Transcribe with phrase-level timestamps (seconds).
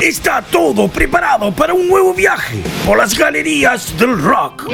[0.00, 4.68] Está todo preparado para un nuevo viaje por las galerías del rock.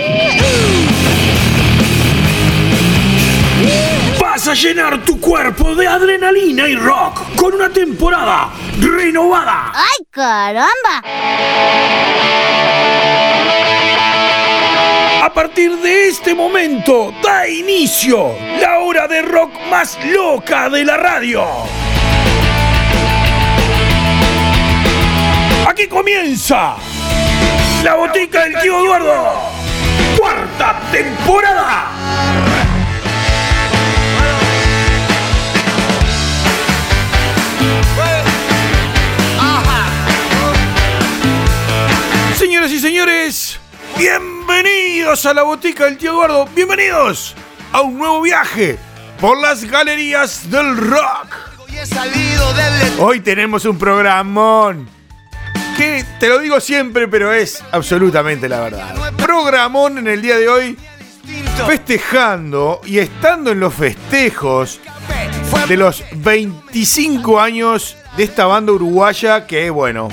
[4.38, 9.72] Vas a llenar tu cuerpo de adrenalina y rock con una temporada renovada.
[9.74, 11.02] ¡Ay, caramba!
[15.24, 20.96] A partir de este momento da inicio la hora de rock más loca de la
[20.96, 21.44] radio.
[25.66, 26.76] Aquí comienza
[27.82, 29.32] la botica del tío Eduardo.
[30.16, 32.57] Cuarta temporada.
[42.48, 43.60] Señoras y señores,
[43.98, 46.48] bienvenidos a la botica del tío Eduardo.
[46.56, 47.34] Bienvenidos
[47.72, 48.78] a un nuevo viaje
[49.20, 51.36] por las galerías del rock.
[52.98, 54.88] Hoy tenemos un programón
[55.76, 58.94] que te lo digo siempre, pero es absolutamente la verdad.
[59.18, 60.78] Programón en el día de hoy,
[61.66, 64.80] festejando y estando en los festejos
[65.68, 70.08] de los 25 años de esta banda uruguaya que, bueno,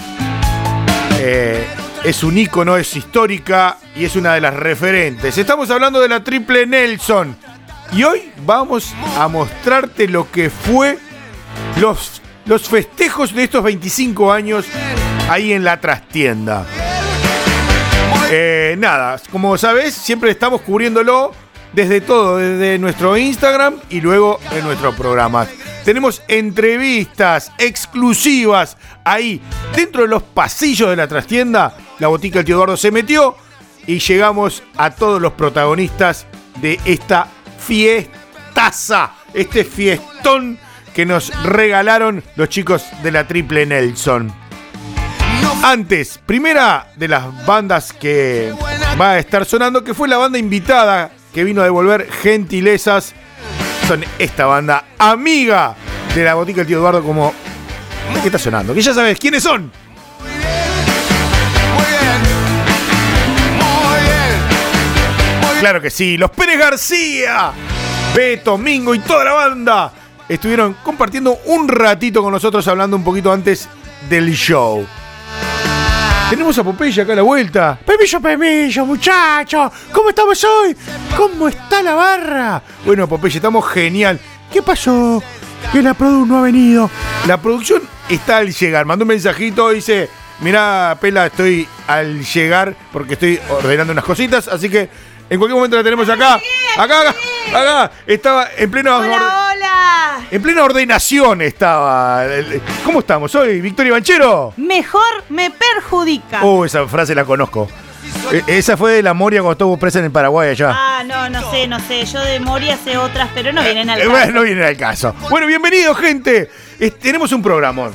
[1.18, 1.66] eh,
[2.06, 5.40] es un ícono, es histórica y es una de las referentes.
[5.40, 7.36] Estamos hablando de la Triple Nelson.
[7.94, 11.00] Y hoy vamos a mostrarte lo que fue
[11.82, 14.68] los, los festejos de estos 25 años
[15.30, 16.66] ahí en la trastienda.
[18.30, 21.34] Eh, nada, como sabes, siempre estamos cubriéndolo
[21.76, 25.46] desde todo, desde nuestro Instagram y luego en nuestro programa.
[25.84, 29.42] Tenemos entrevistas exclusivas ahí,
[29.76, 31.76] dentro de los pasillos de la trastienda.
[32.00, 33.36] La botica del tío Eduardo se metió
[33.86, 36.26] y llegamos a todos los protagonistas
[36.62, 37.28] de esta
[37.60, 40.58] fiestaza, este fiestón
[40.94, 44.34] que nos regalaron los chicos de la Triple Nelson.
[45.62, 48.54] Antes, primera de las bandas que
[49.00, 53.14] va a estar sonando, que fue la banda invitada que vino a devolver gentilezas,
[53.90, 55.76] son esta banda amiga
[56.16, 57.34] de la botica del tío Eduardo como...
[58.22, 58.74] ¿Qué está sonando?
[58.74, 59.70] Que ya sabes quiénes son.
[65.60, 67.52] Claro que sí, los Pérez García,
[68.16, 69.92] Beto, Mingo y toda la banda
[70.30, 73.68] estuvieron compartiendo un ratito con nosotros hablando un poquito antes
[74.10, 74.88] del show.
[76.30, 77.80] Tenemos a Popeye acá a la vuelta.
[77.86, 79.72] Pemillo, Pemillo, muchacho.
[79.92, 80.76] ¿Cómo estamos hoy?
[81.16, 82.62] ¿Cómo está la barra?
[82.84, 84.20] Bueno, Popeye, estamos genial.
[84.52, 85.22] ¿Qué pasó?
[85.72, 86.90] Que la producción no ha venido.
[87.28, 88.86] La producción está al llegar.
[88.86, 90.10] Mandó un mensajito, dice,
[90.42, 94.90] mirá, Pela, estoy al llegar porque estoy ordenando unas cositas, así que
[95.30, 96.40] en cualquier momento la tenemos acá.
[96.78, 97.16] Acá, acá,
[97.54, 97.92] acá.
[98.06, 98.98] Estaba en pleno...
[98.98, 100.20] Hola, hola.
[100.32, 102.24] En plena ordenación estaba.
[102.84, 103.32] ¿Cómo estamos?
[103.32, 104.54] ¿Soy Victoria Banchero?
[104.58, 106.44] Mejor me perjudica.
[106.44, 107.68] Oh, esa frase la conozco.
[108.32, 110.72] E- esa fue de la Moria cuando estuvo presa en el Paraguay allá.
[110.74, 112.06] Ah, no, no sé, no sé.
[112.06, 114.12] Yo de Moria sé otras, pero no vienen al Eh, caso.
[114.12, 115.14] bueno, no viene al caso.
[115.30, 116.50] Bueno, bienvenidos, gente.
[117.02, 117.94] Tenemos un programón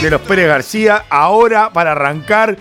[0.00, 2.56] de los Pérez García ahora para arrancar.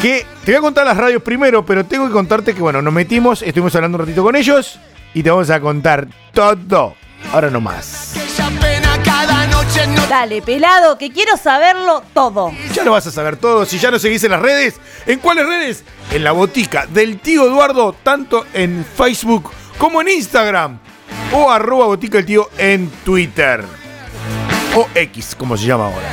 [0.00, 2.92] Que te voy a contar las radios primero, pero tengo que contarte que, bueno, nos
[2.92, 4.78] metimos, estuvimos hablando un ratito con ellos
[5.14, 6.94] y te vamos a contar todo.
[7.32, 8.14] Ahora no más.
[10.08, 12.52] Dale, pelado, que quiero saberlo todo.
[12.74, 13.64] Ya lo vas a saber todo.
[13.64, 14.74] Si ya nos seguís en las redes,
[15.06, 15.84] ¿en cuáles redes?
[16.12, 20.78] En la botica del tío Eduardo, tanto en Facebook como en Instagram.
[21.32, 23.64] O arroba botica del tío en Twitter.
[24.76, 26.10] O X, como se llama ahora.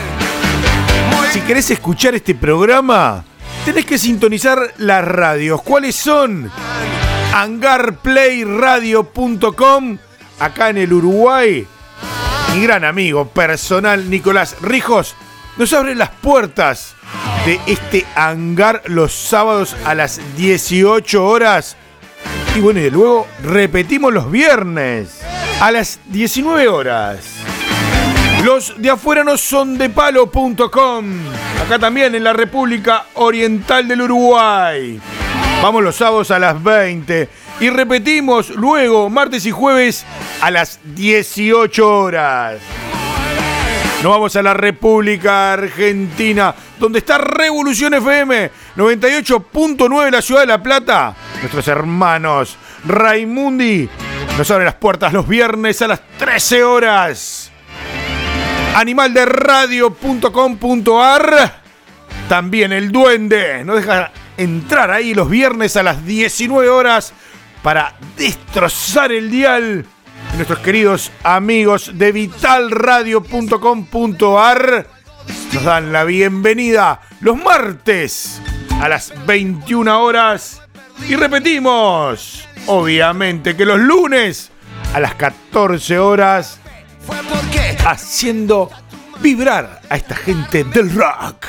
[1.31, 3.23] Si querés escuchar este programa,
[3.65, 5.61] tenés que sintonizar las radios.
[5.61, 6.51] ¿Cuáles son?
[7.33, 9.97] Hangarplayradio.com,
[10.39, 11.67] acá en el Uruguay.
[12.53, 15.15] Mi gran amigo personal Nicolás Rijos
[15.57, 16.95] nos abre las puertas
[17.45, 21.77] de este hangar los sábados a las 18 horas.
[22.55, 25.21] Y bueno, y luego repetimos los viernes
[25.61, 27.40] a las 19 horas.
[28.43, 31.05] Los de afuera no son de palo.com.
[31.63, 34.99] Acá también en la República Oriental del Uruguay.
[35.61, 37.29] Vamos los sábados a las 20.
[37.59, 40.03] Y repetimos luego, martes y jueves,
[40.41, 42.59] a las 18 horas.
[44.01, 50.63] Nos vamos a la República Argentina, donde está Revolución FM 98.9 la ciudad de La
[50.63, 51.15] Plata.
[51.39, 53.87] Nuestros hermanos Raimundi
[54.35, 57.40] nos abren las puertas los viernes a las 13 horas.
[58.75, 61.61] Animalderadio.com.ar
[62.29, 67.13] También el duende nos deja entrar ahí los viernes a las 19 horas
[67.61, 69.85] para destrozar el dial.
[70.35, 74.87] Nuestros queridos amigos de vitalradio.com.ar
[75.53, 78.41] nos dan la bienvenida los martes
[78.79, 80.61] a las 21 horas.
[81.07, 84.51] Y repetimos, obviamente que los lunes
[84.93, 86.59] a las 14 horas,
[87.85, 88.69] haciendo
[89.19, 91.47] vibrar a esta gente del rock.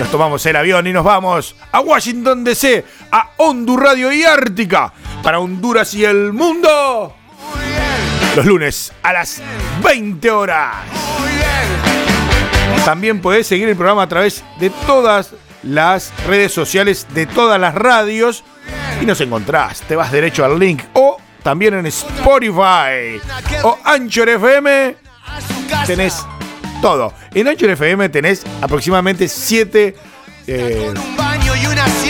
[0.00, 4.92] Nos tomamos el avión y nos vamos a Washington DC, a Honduras Radio y Ártica,
[5.22, 7.14] para Honduras y el mundo.
[8.36, 9.42] Los lunes a las
[9.82, 10.74] 20 horas.
[12.84, 17.74] También podés seguir el programa a través de todas las redes sociales de todas las
[17.74, 18.44] radios
[19.00, 19.80] y nos encontrás.
[19.82, 23.20] Te vas derecho al link o también en Spotify
[23.62, 24.96] o Anchor FM.
[25.86, 26.26] Tenés
[26.80, 27.12] todo.
[27.34, 29.94] En Anchor FM tenés aproximadamente 7
[30.50, 30.94] eh,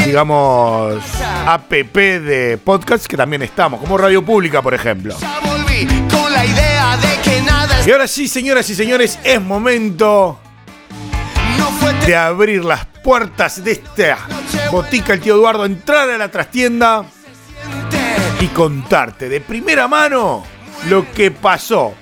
[0.07, 1.03] digamos
[1.45, 5.17] app de podcast que también estamos, como Radio Pública, por ejemplo.
[7.85, 10.39] Y ahora sí, señoras y señores, es momento
[12.07, 14.19] de abrir las puertas de esta
[14.71, 17.05] botica el tío Eduardo, entrar a la trastienda
[18.40, 20.44] y contarte de primera mano
[20.88, 21.94] lo que pasó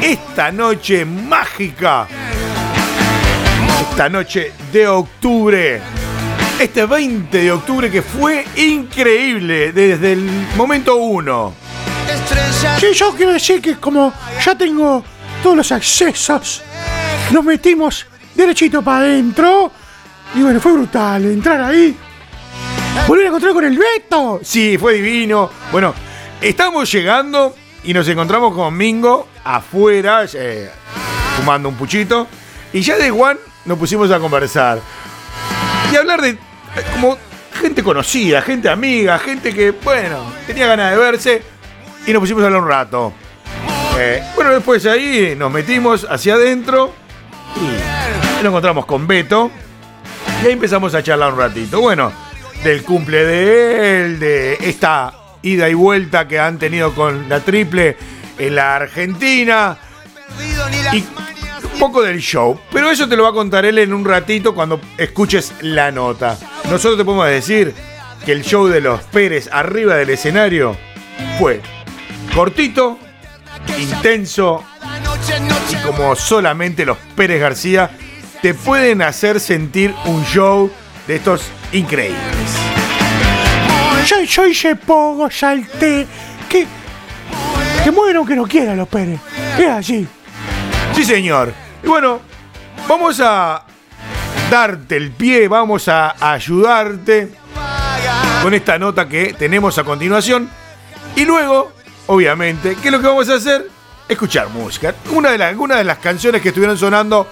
[0.00, 2.08] esta noche mágica,
[3.80, 5.80] esta noche de octubre,
[6.58, 11.54] este 20 de octubre que fue increíble desde el momento uno.
[12.80, 14.12] Sí, yo quiero decir que como
[14.44, 15.04] ya tengo
[15.42, 16.62] todos los accesos,
[17.30, 19.70] nos metimos derechito para adentro.
[20.34, 21.96] Y bueno, fue brutal entrar ahí.
[23.06, 24.40] Volver a encontrar con el Beto.
[24.42, 25.50] Sí, fue divino.
[25.70, 25.92] Bueno,
[26.40, 30.70] estamos llegando y nos encontramos con Mingo afuera, eh,
[31.36, 32.26] fumando un puchito.
[32.72, 34.80] Y ya de Juan nos pusimos a conversar.
[35.92, 36.38] Y hablar de eh,
[36.94, 37.18] como
[37.60, 41.42] gente conocida, gente amiga, gente que, bueno, tenía ganas de verse.
[42.06, 43.12] Y nos pusimos a hablar un rato.
[43.98, 46.92] Eh, bueno, después de ahí nos metimos hacia adentro
[47.56, 49.50] y nos encontramos con Beto.
[50.42, 51.80] Y ahí empezamos a charlar un ratito.
[51.80, 52.23] Bueno,
[52.64, 55.12] del cumple de él, de esta
[55.42, 57.96] ida y vuelta que han tenido con la triple
[58.38, 59.76] en la Argentina.
[60.92, 61.04] Y
[61.72, 62.58] un poco del show.
[62.72, 66.38] Pero eso te lo va a contar él en un ratito cuando escuches la nota.
[66.70, 67.74] Nosotros te podemos decir
[68.24, 70.74] que el show de los Pérez arriba del escenario
[71.38, 71.60] fue
[72.34, 72.98] cortito,
[73.78, 74.64] intenso
[75.70, 77.90] y como solamente los Pérez García
[78.40, 80.70] te pueden hacer sentir un show
[81.06, 81.42] de estos
[81.72, 82.18] increíbles.
[84.06, 86.06] Yo, yo hice poco, salté.
[86.48, 86.66] Que,
[87.82, 89.20] que mueran que no quieran los Pérez.
[89.58, 90.06] Es así.
[90.94, 91.52] Sí, señor.
[91.82, 92.20] Y bueno,
[92.88, 93.64] vamos a
[94.50, 97.32] darte el pie, vamos a ayudarte
[98.42, 100.50] con esta nota que tenemos a continuación.
[101.16, 101.72] Y luego,
[102.06, 103.68] obviamente, ¿qué es lo que vamos a hacer?
[104.08, 104.94] Escuchar música.
[105.10, 107.26] Una de, las, una de las canciones que estuvieron sonando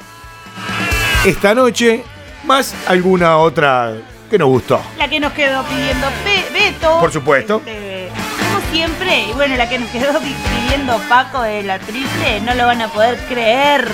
[1.25, 2.03] esta noche,
[2.45, 3.93] más alguna otra
[4.31, 4.81] que nos gustó.
[4.99, 6.99] La que nos quedó pidiendo Be- Beto.
[7.01, 7.63] Por supuesto.
[7.67, 8.09] Este,
[8.39, 9.27] como siempre.
[9.29, 10.35] Y bueno, la que nos quedó pi-
[10.67, 13.87] pidiendo Paco de la triple, no lo van a poder creer.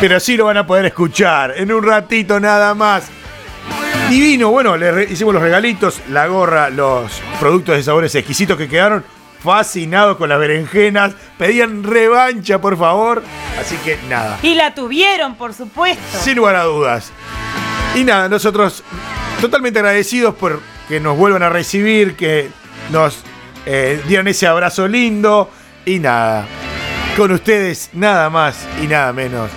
[0.00, 3.08] Pero sí lo van a poder escuchar en un ratito nada más.
[4.08, 9.02] Divino, bueno, le hicimos los regalitos, la gorra, los productos de sabores exquisitos que quedaron
[9.42, 11.14] fascinados con las berenjenas.
[11.38, 13.22] Pedían revancha, por favor.
[13.58, 14.38] Así que nada.
[14.42, 16.02] Y la tuvieron, por supuesto.
[16.20, 17.12] Sin lugar a dudas.
[17.94, 18.82] Y nada, nosotros
[19.40, 22.48] totalmente agradecidos por que nos vuelvan a recibir, que
[22.90, 23.18] nos
[23.66, 25.50] eh, dieran ese abrazo lindo.
[25.86, 26.46] Y nada,
[27.16, 29.50] con ustedes nada más y nada menos.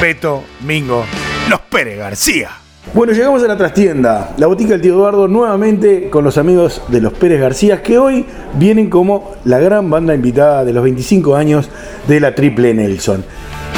[0.00, 1.04] Beto, Mingo,
[1.48, 2.50] Los Pérez García.
[2.94, 7.00] Bueno, llegamos a la trastienda, la botica del tío Eduardo, nuevamente con los amigos de
[7.00, 11.68] los Pérez García, que hoy vienen como la gran banda invitada de los 25 años
[12.06, 13.24] de la Triple Nelson.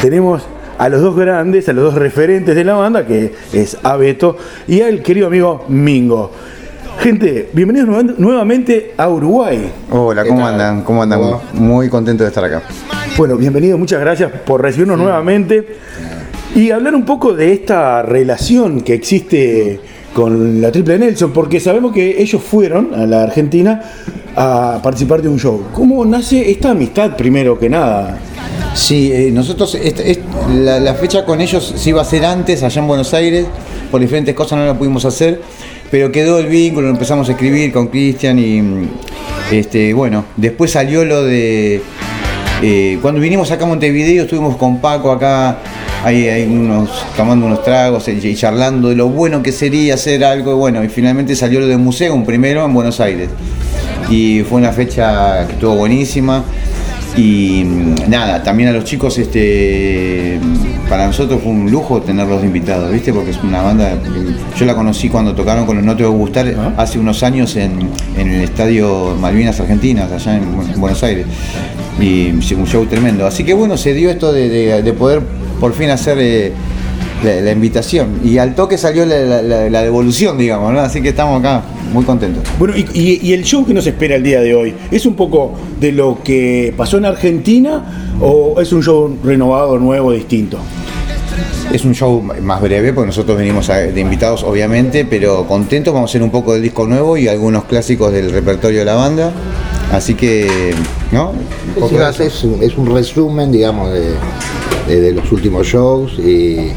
[0.02, 0.46] Tenemos
[0.78, 4.36] a los dos grandes, a los dos referentes de la banda, que es a Beto
[4.66, 6.30] y al querido amigo Mingo.
[7.00, 9.70] Gente, bienvenidos nueva- nuevamente a Uruguay.
[9.90, 10.52] Hola, ¿Qué ¿cómo tal?
[10.54, 10.82] andan?
[10.82, 11.20] ¿Cómo andan?
[11.54, 12.62] Muy contento de estar acá.
[13.16, 15.66] Bueno, bienvenidos, muchas gracias por recibirnos nuevamente
[16.54, 19.80] y hablar un poco de esta relación que existe
[20.14, 23.80] con la Triple Nelson, porque sabemos que ellos fueron a la Argentina
[24.34, 25.64] a participar de un show.
[25.72, 28.18] ¿Cómo nace esta amistad primero que nada?
[28.78, 30.20] Sí, eh, nosotros, este-
[30.54, 33.44] la, fecha con ellos se iba a hacer antes, allá en Buenos Aires,
[33.90, 35.42] por diferentes cosas no la pudimos hacer,
[35.90, 38.88] pero quedó el vínculo, empezamos a escribir con Cristian y, mm,
[39.50, 41.82] este, bueno, después salió lo de,
[42.62, 45.58] eh, cuando vinimos acá a Montevideo, estuvimos con Paco acá
[46.04, 50.52] ahí, ahí unos, tomando unos tragos y, charlando de lo bueno que sería hacer algo.
[50.52, 53.28] y Bueno, y finalmente salió lo de museo, un primero en Buenos Aires.
[54.08, 56.44] Y fue una fecha que estuvo buenísima.
[57.16, 60.38] Y mm, nada, también a los chicos, este,
[60.88, 63.12] para nosotros fue un lujo tenerlos de invitados, ¿viste?
[63.12, 63.98] Porque es una banda,
[64.56, 67.56] yo la conocí cuando tocaron con los No Te Va a Gustar hace unos años
[67.56, 71.26] en, en el estadio Malvinas Argentinas, allá en, Bu- en Buenos Aires.
[72.00, 73.26] Y un show tremendo.
[73.26, 75.20] Así que bueno, se dio esto de, de- de poder
[75.58, 76.52] por fin hacer eh,
[77.24, 78.20] la, la invitación.
[78.22, 79.24] Y al toque salió la-
[79.68, 80.78] la devolución, digamos, ¿no?
[80.80, 81.62] Así que estamos acá
[81.92, 82.42] muy contentos.
[82.58, 85.14] Bueno, y, y- y el show que nos espera el día de hoy, ¿es un
[85.14, 90.58] poco de lo que pasó en Argentina o es un show renovado, nuevo, distinto?
[91.72, 95.92] Es un show más breve, porque nosotros venimos de invitados, obviamente, pero contentos.
[95.92, 98.94] Vamos a hacer un poco del disco nuevo y algunos clásicos del repertorio de la
[98.94, 99.32] banda.
[99.92, 100.72] Así que,
[101.12, 101.30] ¿no?
[101.30, 101.88] Un poco
[102.26, 104.12] es un, es un resumen, digamos, de,
[104.88, 106.72] de- de los últimos shows y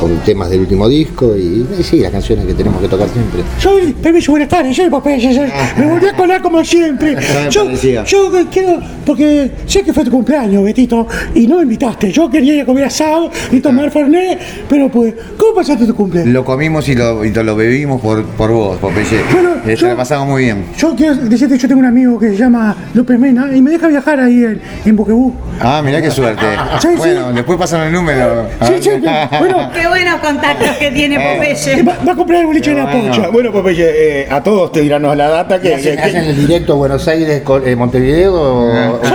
[0.00, 3.42] con temas del último disco y, y sí, las canciones que tenemos que tocar siempre.
[3.58, 5.34] Soy Permiso, buenas tardes, soy Popeye.
[5.34, 7.16] soy- Me volví a colar como siempre.
[7.16, 7.70] Me Yo,
[8.04, 12.12] yo quiero, porque sé que fue tu cumpleaños, Betito, y no me invitaste.
[12.12, 14.38] Yo quería ir a comer asado y tomar Fernet,
[14.68, 16.32] pero pues, ¿cómo pasaste tu cumpleaños?
[16.32, 19.22] Lo comimos y lo, y lo bebimos por, por vos, Popeye.
[19.32, 20.66] Bueno, Eh, yo- la pasamos muy bien.
[20.78, 23.88] Yo quiero decirte, yo tengo un amigo que se llama López Mena y me deja
[23.88, 25.32] viajar ahí en, en Buquebú.
[25.60, 26.44] Ah, mirá qué suerte.
[26.80, 26.96] Sí, sí.
[26.96, 28.46] bueno, después pasan el número.
[28.66, 28.90] Sí, sí,
[29.38, 31.82] bueno, Qué buenos contactos que tiene eh, Popeye.
[31.84, 33.08] va, va a comprar el boliche de la Bueno.
[33.08, 33.28] pocha.
[33.28, 35.74] Bueno, Popeye, eh, a todos te dirán la data que...
[35.74, 38.98] ¿Hacen, que- hacen el directo Buenos Aires con eh, Montevideo?
[39.04, 39.10] Sí,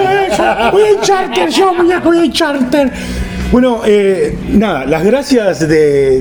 [0.72, 1.74] Voy en charter, yo
[2.06, 2.90] voy en charter.
[3.51, 5.68] Bueno, eh, nada, las gracias de,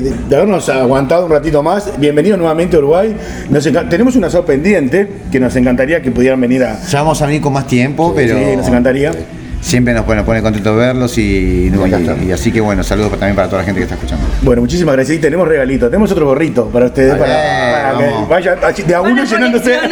[0.00, 1.92] de- de habernos aguantado un ratito más.
[1.98, 3.14] Bienvenido nuevamente a Uruguay.
[3.50, 6.76] Nos tenemos una show pendiente que nos encantaría que pudieran venir a...
[6.88, 8.36] Ya vamos a venir con más tiempo, pero.
[8.36, 9.12] Sí, nos encantaría.
[9.60, 13.46] Siempre nos pone, pone contentos verlos y, y- y así que bueno, saludos también para
[13.48, 14.26] toda la gente que está escuchando.
[14.42, 15.18] Bueno, muchísimas gracias.
[15.18, 15.86] Y tenemos regalito.
[15.88, 17.14] Tenemos otro gorrito para ustedes.
[17.16, 19.78] Para, para que vayan de a uno llenándose.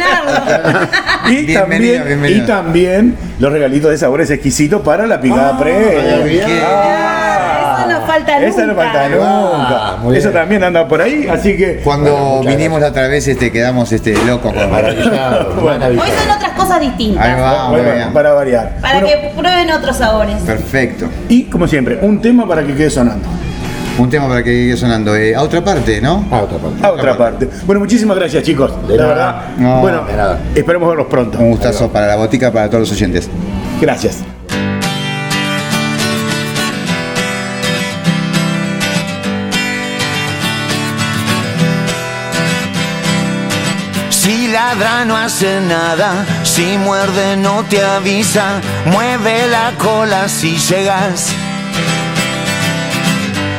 [1.29, 2.43] Y Bienvenido, también, bienvenido.
[2.43, 5.97] y también los regalitos de sabores exquisitos para la picada pre.
[8.17, 8.43] Bien.
[8.49, 9.15] Eso no falta nunca.
[9.15, 10.17] Esa no falta Ah, nunca.
[10.17, 10.33] Eso bien.
[10.41, 11.81] también anda por ahí, así que.
[11.83, 16.51] Cuando Bueno, vinimos la otra vez este, quedamos este, locos con Maravillado, Hoy son otras
[16.57, 17.25] cosas distintas.
[17.25, 18.77] Ahí va, Bueno, para variar.
[18.81, 20.35] Para Bueno, que prueben otros sabores.
[20.43, 21.05] Perfecto.
[21.27, 23.27] Y como siempre, un tema para que quede sonando.
[23.97, 25.13] Un tema para que quede sonando.
[25.15, 26.23] Eh, a otra parte, ¿no?
[26.31, 26.85] Ah, otra parte.
[26.85, 27.49] A otra parte.
[27.65, 28.71] Bueno, muchísimas gracias, chicos.
[28.87, 29.13] De la nada.
[29.13, 29.41] verdad.
[29.57, 30.39] No, bueno, de nada.
[30.55, 31.37] esperemos verlos pronto.
[31.37, 33.29] Un gustazo para la botica, para todos los oyentes.
[33.81, 34.19] Gracias.
[44.69, 51.29] Ladra no hace nada, si muerde no te avisa, mueve la cola si llegas.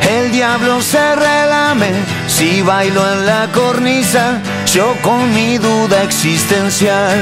[0.09, 1.91] El diablo se relame
[2.29, 4.41] si bailo en la cornisa,
[4.73, 7.19] yo con mi duda existencial.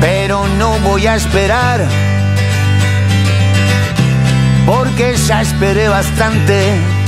[0.00, 1.84] Pero no voy a esperar,
[4.66, 6.99] porque ya esperé bastante.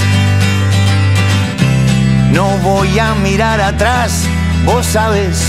[2.33, 4.25] No voy a mirar atrás,
[4.65, 5.45] vos sabes,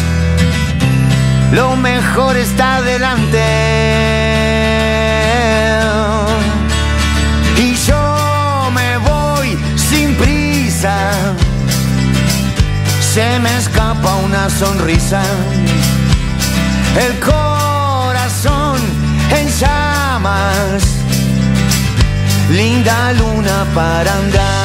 [1.54, 3.40] lo mejor está adelante.
[7.58, 10.96] Y yo me voy sin prisa,
[13.14, 15.24] se me escapa una sonrisa,
[17.00, 18.82] el corazón
[19.32, 20.84] en llamas,
[22.50, 24.63] linda luna para andar.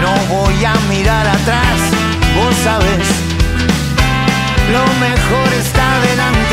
[0.00, 1.78] No voy a mirar atrás,
[2.34, 3.06] vos sabes,
[4.72, 6.43] lo mejor está delante.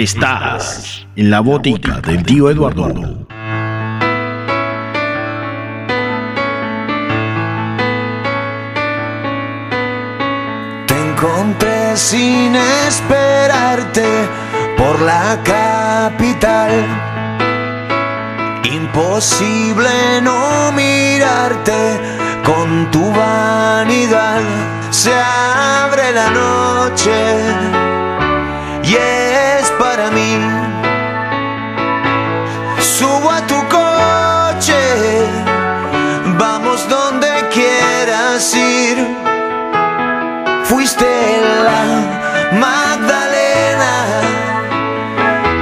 [0.00, 2.86] Estás en la botica del tío Eduardo.
[10.86, 14.08] Te encontré sin esperarte
[14.78, 16.70] por la capital.
[18.72, 22.00] Imposible no mirarte
[22.42, 24.40] con tu vanidad.
[24.88, 27.10] Se abre la noche
[28.82, 29.29] y es
[29.80, 30.32] para mí.
[32.78, 34.82] Subo a tu coche,
[36.38, 38.96] vamos donde quieras ir.
[40.64, 41.10] Fuiste
[41.66, 41.82] la
[42.66, 43.94] Magdalena,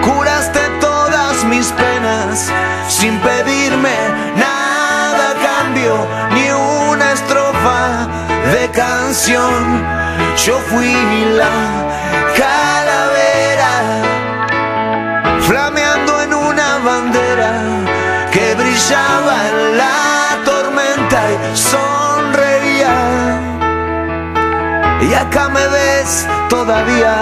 [0.06, 2.50] curaste todas mis penas
[2.88, 3.96] sin pedirme
[4.36, 5.94] nada a cambio,
[6.34, 8.08] ni una estrofa
[8.52, 9.62] de canción.
[10.44, 10.94] Yo fui
[11.40, 11.97] la
[18.78, 22.96] brillaba en la tormenta y sonreía.
[25.00, 27.16] Y acá me ves todavía,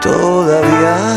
[0.00, 1.11] todavía.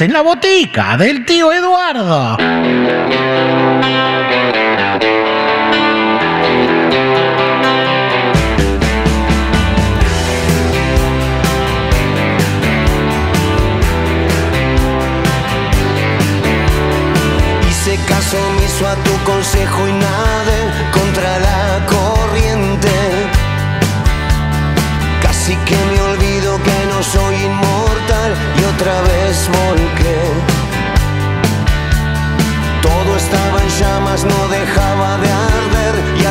[0.00, 2.38] en la botica del tío Eduardo.
[17.68, 20.29] Y se casó, me hizo a tu consejo y nada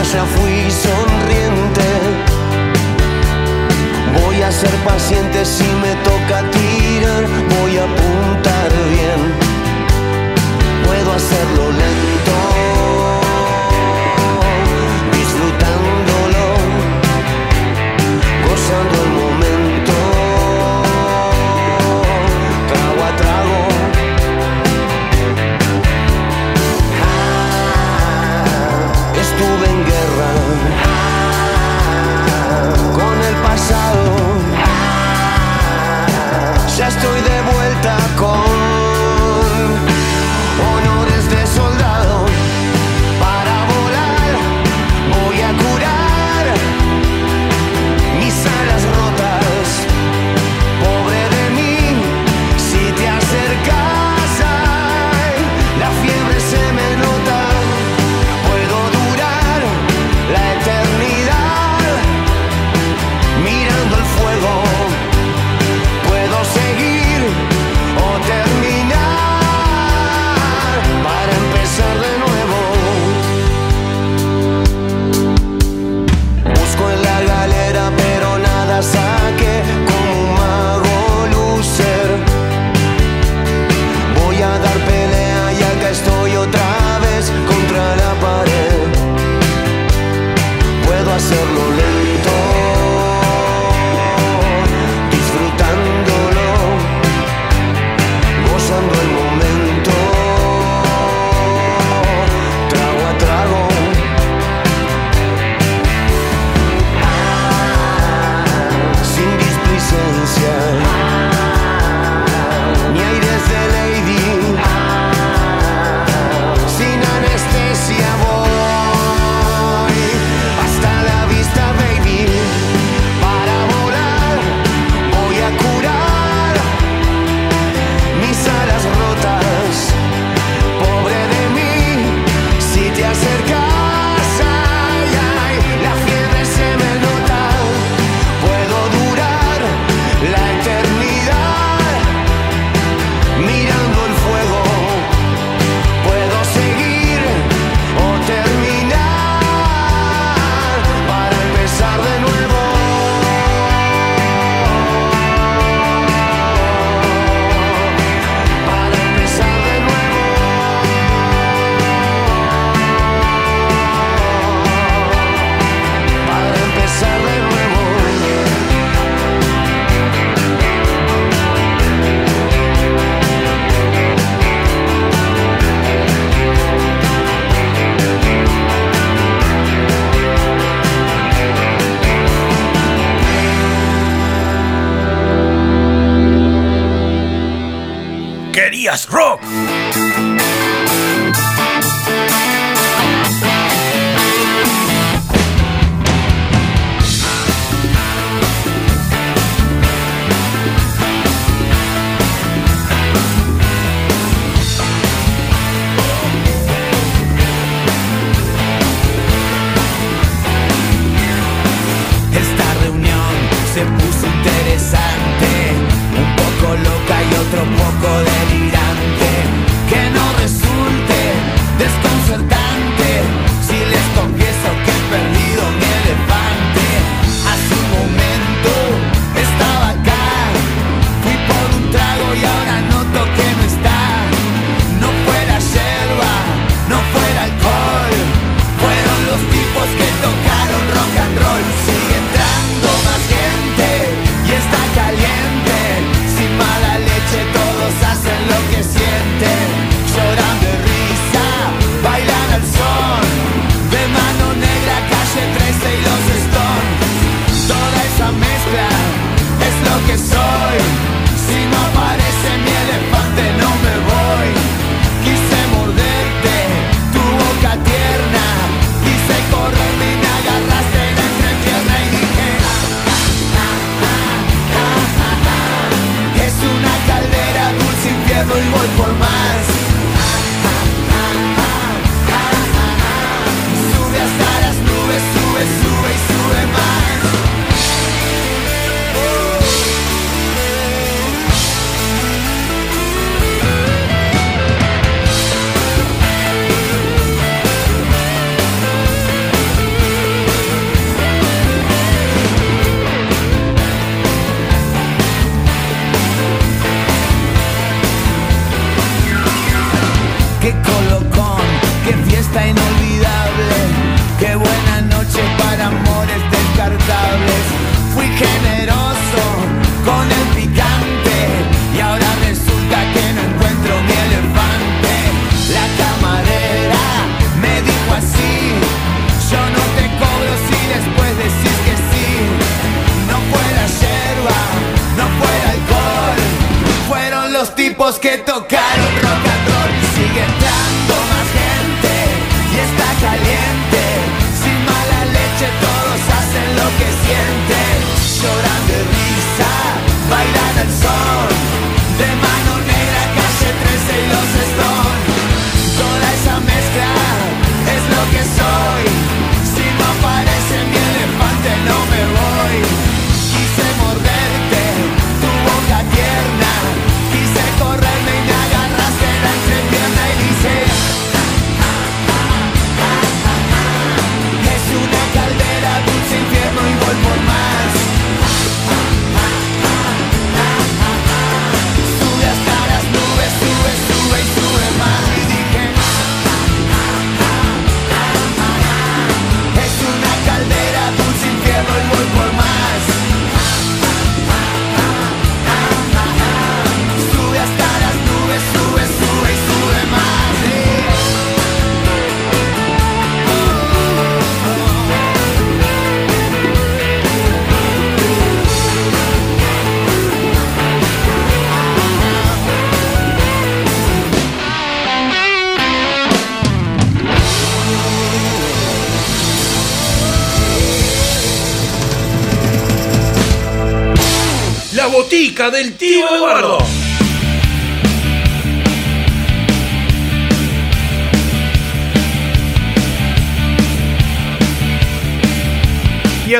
[0.10, 1.82] generosa fui sonriente.
[4.22, 6.89] Voy a ser paciente si me toca a ti.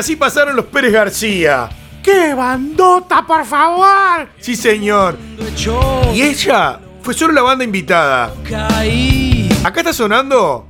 [0.00, 1.68] Así pasaron los Pérez García.
[2.02, 4.28] ¡Qué bandota, por favor!
[4.40, 5.18] Sí, señor.
[6.14, 8.32] Y ella fue solo la banda invitada.
[9.62, 10.66] Acá está sonando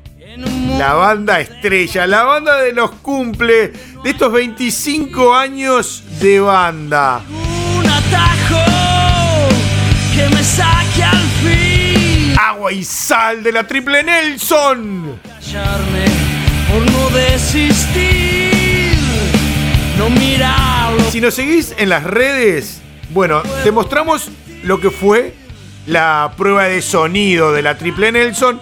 [0.77, 3.69] la banda estrella, la banda de los cumple
[4.03, 7.23] de estos 25 años de banda.
[7.29, 9.49] Un atajo
[10.15, 12.35] que me saque al fin.
[12.37, 15.21] Agua y sal de la triple Nelson.
[15.23, 16.05] Callarme
[16.69, 18.10] por no desistir.
[20.01, 21.11] No mirarlo.
[21.11, 24.31] Si nos seguís en las redes, bueno, te mostramos
[24.63, 25.35] lo que fue
[25.85, 28.59] la prueba de sonido de la triple Nelson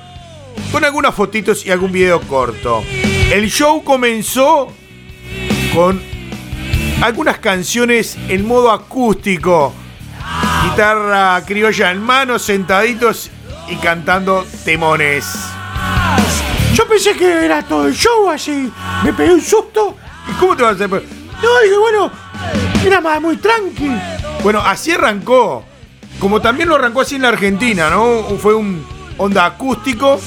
[0.73, 2.83] con algunas fotitos y algún video corto.
[3.31, 4.73] El show comenzó
[5.73, 6.03] con
[7.03, 9.73] algunas canciones en modo acústico,
[10.65, 13.31] guitarra criolla en mano, sentaditos
[13.69, 15.25] y cantando temones.
[16.75, 18.73] Yo pensé que era todo el show así.
[19.05, 19.97] Me pegué un susto.
[20.29, 21.28] ¿Y cómo te vas a hacer?
[21.43, 22.11] No, dije, bueno,
[22.85, 23.91] era más muy tranqui.
[24.43, 25.65] Bueno, así arrancó.
[26.19, 28.23] Como también lo arrancó así en la Argentina, ¿no?
[28.41, 28.85] Fue un
[29.19, 30.21] onda acústico.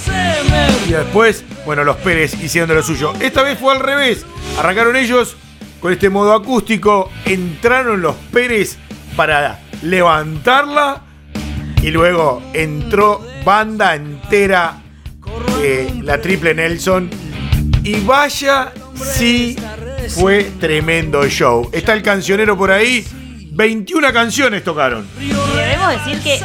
[0.87, 3.13] Y después, bueno, los Pérez hicieron de lo suyo.
[3.19, 4.25] Esta vez fue al revés.
[4.57, 5.35] Arrancaron ellos
[5.81, 7.09] con este modo acústico.
[7.25, 8.77] Entraron los Pérez
[9.15, 11.01] para levantarla.
[11.81, 14.81] Y luego entró banda entera.
[15.61, 17.09] eh, la triple Nelson.
[17.83, 19.57] Y vaya si
[20.13, 21.69] fue tremendo show.
[21.71, 23.05] Está el cancionero por ahí.
[23.51, 25.07] 21 canciones tocaron.
[25.19, 26.39] Y debemos decir que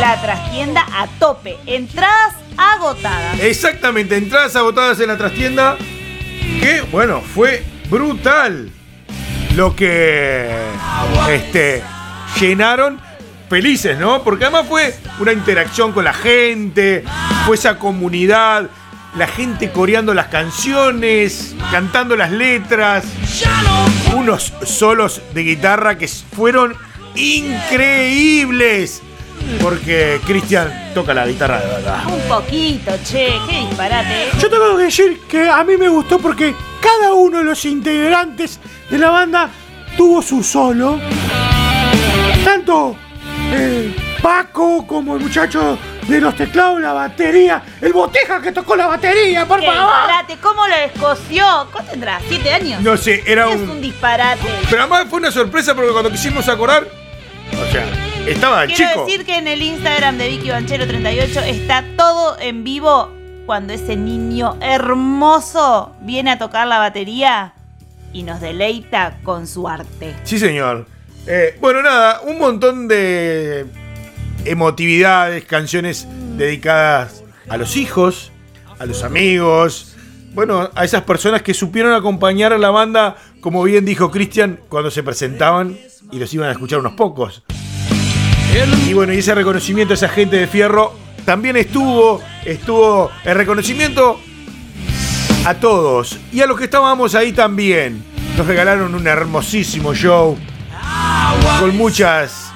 [0.00, 1.56] la trastienda a tope.
[1.66, 3.40] Entradas agotadas.
[3.40, 5.76] Exactamente, entradas agotadas en la trastienda.
[6.60, 8.70] Que, bueno, fue brutal
[9.56, 10.48] lo que
[11.30, 11.82] este,
[12.40, 13.00] llenaron.
[13.48, 14.22] Felices, ¿no?
[14.22, 17.02] Porque además fue una interacción con la gente,
[17.46, 18.70] fue esa comunidad,
[19.16, 23.04] la gente coreando las canciones, cantando las letras,
[24.14, 26.74] unos solos de guitarra que fueron
[27.14, 29.02] increíbles.
[29.60, 32.02] Porque Cristian toca la guitarra de verdad.
[32.06, 34.24] Un poquito, che, qué disparate.
[34.24, 34.28] ¿eh?
[34.38, 38.60] Yo tengo que decir que a mí me gustó porque cada uno de los integrantes
[38.90, 39.50] de la banda
[39.96, 41.00] tuvo su solo.
[42.44, 42.96] Tanto
[43.52, 48.86] eh, Paco, como el muchacho de los teclados, la batería, el boteja que tocó la
[48.86, 49.74] batería, por favor.
[49.92, 51.44] disparate, ¿cómo lo descoció?
[51.72, 52.20] ¿Cuánto tendrá?
[52.28, 52.82] ¿Siete años?
[52.82, 53.70] No sé, era Es un.
[53.70, 54.40] un disparate.
[54.68, 56.86] Pero además fue una sorpresa porque cuando quisimos acordar.
[57.52, 57.84] O sea,
[58.26, 59.04] estaba el Quiero chico.
[59.06, 63.10] decir que en el Instagram de Vicky Banchero 38 está todo en vivo
[63.46, 67.54] cuando ese niño hermoso viene a tocar la batería
[68.12, 70.14] y nos deleita con su arte.
[70.24, 70.86] Sí, señor.
[71.26, 73.66] Eh, bueno, nada, un montón de
[74.44, 78.32] emotividades, canciones dedicadas a los hijos,
[78.78, 79.96] a los amigos,
[80.32, 84.90] bueno, a esas personas que supieron acompañar a la banda, como bien dijo Cristian, cuando
[84.90, 85.76] se presentaban
[86.12, 87.42] y los iban a escuchar unos pocos.
[88.88, 94.20] Y bueno, y ese reconocimiento a esa gente de fierro también estuvo, estuvo el reconocimiento
[95.44, 98.04] a todos y a los que estábamos ahí también.
[98.36, 100.36] Nos regalaron un hermosísimo show
[101.60, 102.49] con muchas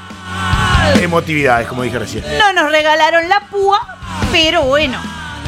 [1.00, 2.24] emotividades, como dije recién.
[2.38, 3.80] No nos regalaron la púa,
[4.32, 4.98] pero bueno.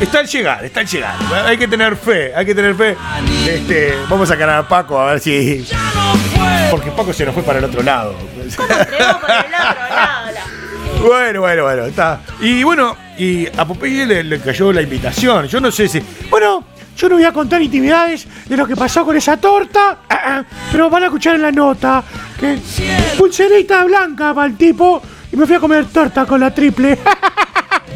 [0.00, 1.14] Está al llegar, está al llegar.
[1.46, 2.96] Hay que tener fe, hay que tener fe.
[3.48, 5.66] Este, vamos a sacar a Paco a ver si.
[6.70, 8.14] Porque Paco se nos fue para el otro lado.
[8.56, 10.32] ¿Cómo entregó por el otro lado?
[10.32, 12.20] la- Bueno, bueno, bueno, está.
[12.40, 15.46] Y bueno, y a Popeye le, le cayó la invitación.
[15.48, 16.02] Yo no sé si.
[16.28, 16.62] Bueno,
[16.96, 20.44] yo no voy a contar intimidades de lo que pasó con esa torta, ah, ah,
[20.72, 22.02] pero van a escuchar en la nota
[22.38, 22.58] que
[23.16, 25.02] pulserita blanca para el tipo
[25.36, 26.98] y me fui a comer torta con la triple.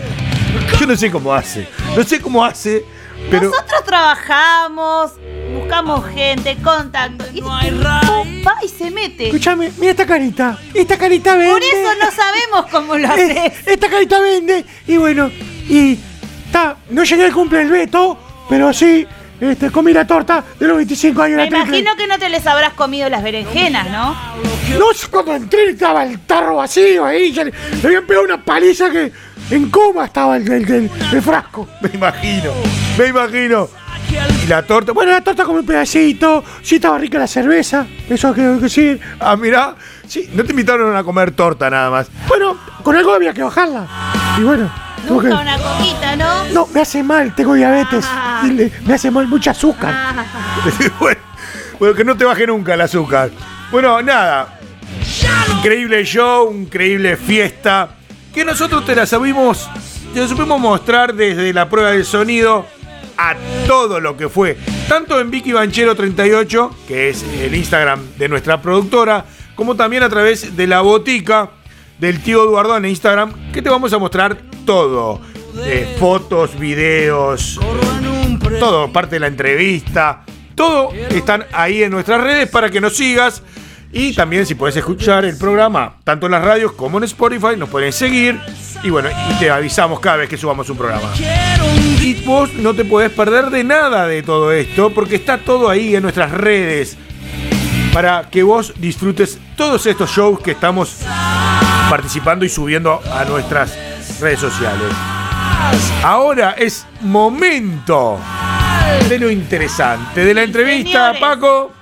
[0.79, 1.66] Yo no sé cómo hace.
[1.96, 2.85] No sé cómo hace,
[3.31, 3.48] pero.
[3.48, 5.12] Nosotros trabajamos,
[5.55, 7.24] buscamos gente, contacto.
[7.32, 7.62] Y va
[8.62, 9.28] y se mete.
[9.28, 10.59] Escúchame, mira esta carita.
[10.74, 11.51] Esta carita vende.
[11.51, 13.66] Por eso no sabemos cómo lo haces.
[13.66, 14.66] Esta carita vende.
[14.86, 15.30] Y bueno,
[15.66, 15.99] y
[16.53, 18.18] ta, no llegué al cumple del Beto,
[18.51, 19.07] pero sí
[19.41, 21.78] este, comí la torta de los 25 años de Me la triple.
[21.80, 24.14] imagino que no te les habrás comido las berenjenas, ¿no?
[24.78, 27.32] No sé cuando entré estaba el tarro vacío ahí.
[27.32, 27.53] le, le
[27.84, 29.12] habían pegado una paliza que
[29.51, 31.68] en coma estaba el, el- el- el frasco.
[31.80, 32.53] Me imagino,
[32.99, 33.68] me imagino.
[34.43, 34.91] Y la torta.
[34.93, 36.43] Bueno, la torta comí un pedacito.
[36.62, 37.86] Sí estaba rica la cerveza.
[38.09, 39.01] Eso quiero decir.
[39.20, 39.76] Ah, mirá.
[40.09, 42.09] Sí, no te invitaron a comer torta nada más.
[42.26, 43.86] Bueno, con algo había que bajarla.
[44.38, 44.68] Y bueno,
[45.09, 46.44] una coquita, ¿no?
[46.53, 48.05] No, me hace mal, tengo diabetes.
[48.09, 48.42] Ah.
[48.44, 49.92] Y le- me hace mal mucho azúcar.
[49.94, 50.24] Ah,
[51.01, 51.20] bueno,
[51.78, 53.30] bueno, que no te baje nunca el azúcar.
[53.70, 54.59] Bueno, nada.
[55.57, 57.90] Increíble show, increíble fiesta.
[58.34, 59.68] Que nosotros te la sabimos,
[60.14, 62.66] te la supimos mostrar desde la prueba del sonido
[63.18, 63.34] a
[63.66, 64.57] todo lo que fue.
[64.88, 69.24] Tanto en Vicky Banchero 38, que es el Instagram de nuestra productora,
[69.55, 71.51] como también a través de la botica
[71.98, 74.38] del tío Eduardo en Instagram, que te vamos a mostrar
[74.71, 75.21] todo.
[75.64, 77.59] Eh, fotos, videos,
[78.61, 80.21] todo, parte de la entrevista,
[80.55, 83.43] todo están ahí en nuestras redes para que nos sigas.
[83.93, 87.68] Y también si puedes escuchar el programa, tanto en las radios como en Spotify, nos
[87.68, 88.39] pueden seguir.
[88.85, 89.09] Y bueno,
[89.41, 91.11] te avisamos cada vez que subamos un programa.
[91.18, 95.97] Y vos no te podés perder de nada de todo esto, porque está todo ahí
[95.97, 96.97] en nuestras redes.
[97.93, 100.99] Para que vos disfrutes todos estos shows que estamos
[101.91, 103.89] participando y subiendo a nuestras redes
[104.21, 104.93] sociales.
[106.03, 108.18] Ahora es momento
[109.09, 111.21] de lo interesante, de la entrevista, Señores.
[111.21, 111.73] Paco.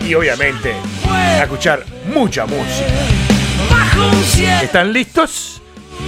[0.00, 0.74] Y obviamente,
[1.08, 2.88] a escuchar mucha música.
[4.62, 5.60] ¿Están listos?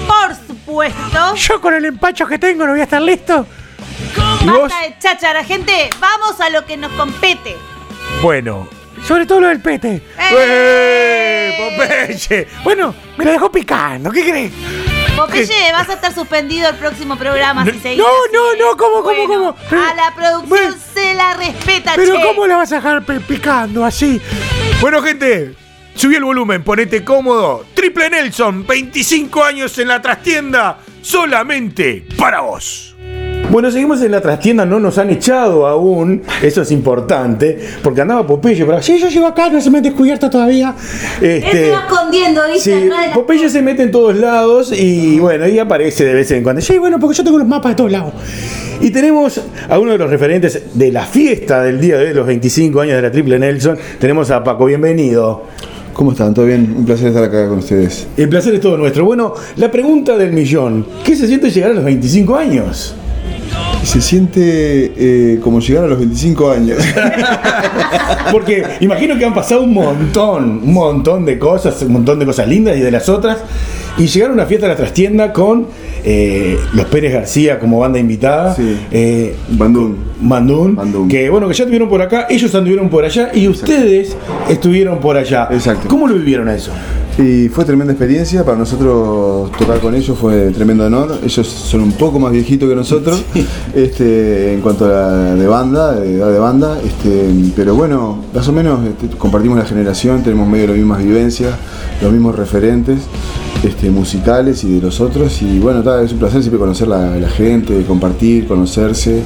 [0.06, 1.34] por supuesto.
[1.36, 3.46] Yo con el empacho que tengo no voy a estar listo.
[4.16, 5.90] Basta de cháchara, gente.
[6.00, 7.56] Vamos a lo que nos compete.
[8.22, 8.68] Bueno.
[9.06, 10.00] Sobre todo lo del pete.
[10.18, 11.56] ¡Eh!
[11.58, 12.48] ¡Popeye!
[12.62, 14.10] Bueno, me la dejó picando.
[14.10, 14.52] ¿Qué crees?
[15.16, 19.26] Popeye, vas a estar suspendido el próximo programa si seguís no, no, no, ¿cómo, cómo,
[19.26, 19.82] Bueno, cómo?
[19.82, 20.76] A la producción Bueno.
[20.94, 22.22] se la respeta, Pero che.
[22.22, 24.20] ¿cómo la vas a dejar picando así?
[24.80, 25.54] Bueno, gente,
[25.94, 27.64] subí el volumen, ponete cómodo.
[27.74, 32.93] Triple Nelson, 25 años en la trastienda, solamente para vos.
[33.50, 38.26] Bueno, seguimos en la trastienda, no nos han echado aún, eso es importante, porque andaba
[38.26, 40.74] Popeye por Sí, yo llevo acá, no se me ha descubierto todavía.
[41.20, 42.80] Él se va escondiendo, ¿viste?
[42.80, 46.42] Sí, la- Popeye se mete en todos lados y bueno, y aparece de vez en
[46.42, 46.60] cuando.
[46.62, 48.12] Sí, bueno, porque yo tengo los mapas de todos lados.
[48.80, 52.26] Y tenemos a uno de los referentes de la fiesta del día de hoy, los
[52.26, 53.78] 25 años de la Triple Nelson.
[54.00, 55.44] Tenemos a Paco, bienvenido.
[55.92, 56.34] ¿Cómo están?
[56.34, 56.74] ¿Todo bien?
[56.76, 58.08] Un placer estar acá con ustedes.
[58.16, 59.04] El placer es todo nuestro.
[59.04, 62.96] Bueno, la pregunta del millón: ¿qué se siente llegar a los 25 años?
[63.84, 66.78] Se siente eh, como llegar a los 25 años.
[68.32, 72.48] Porque imagino que han pasado un montón, un montón de cosas, un montón de cosas
[72.48, 73.38] lindas y de las otras.
[73.96, 75.68] Y llegar a una fiesta a la trastienda con
[76.04, 78.54] eh, los Pérez García como banda invitada.
[78.54, 78.76] Sí.
[78.90, 79.98] eh, Bandún.
[80.20, 81.08] Mandún, Bandún.
[81.08, 84.16] que bueno, que ya estuvieron por acá, ellos anduvieron por allá y ustedes
[84.48, 85.48] estuvieron por allá.
[85.50, 85.88] Exacto.
[85.88, 86.72] ¿Cómo lo vivieron a eso?
[87.16, 91.16] Y fue tremenda experiencia, para nosotros tocar con ellos fue tremendo honor.
[91.22, 93.22] Ellos son un poco más viejitos que nosotros,
[93.74, 98.48] este, en cuanto a la de banda, de edad de banda, este, pero bueno, más
[98.48, 101.54] o menos este, compartimos la generación, tenemos medio las mismas vivencias,
[102.02, 103.02] los mismos referentes
[103.62, 105.40] este, musicales y de los otros.
[105.40, 109.22] Y bueno, ta, es un placer siempre conocer la, la gente, compartir, conocerse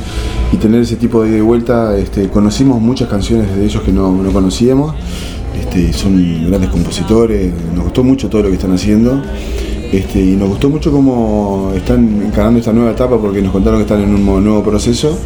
[0.52, 1.96] y tener ese tipo de ida y vuelta.
[1.96, 4.94] Este, conocimos muchas canciones de ellos que no, no conocíamos.
[5.60, 9.22] Este, son grandes compositores, nos gustó mucho todo lo que están haciendo.
[9.92, 13.84] Este, y nos gustó mucho cómo están encarando esta nueva etapa porque nos contaron que
[13.84, 15.18] están en un nuevo proceso.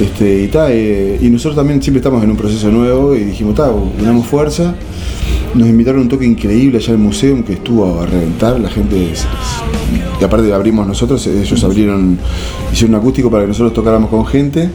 [0.00, 3.54] Este, y, ta, eh, y nosotros también siempre estamos en un proceso nuevo y dijimos,
[3.54, 4.74] ta, unamos fuerza.
[5.54, 8.96] Nos invitaron a un toque increíble allá al museo que estuvo a reventar, la gente,
[9.14, 12.18] se- se- y aparte abrimos nosotros, ellos abrieron,
[12.72, 14.70] hicieron un acústico para que nosotros tocáramos con gente.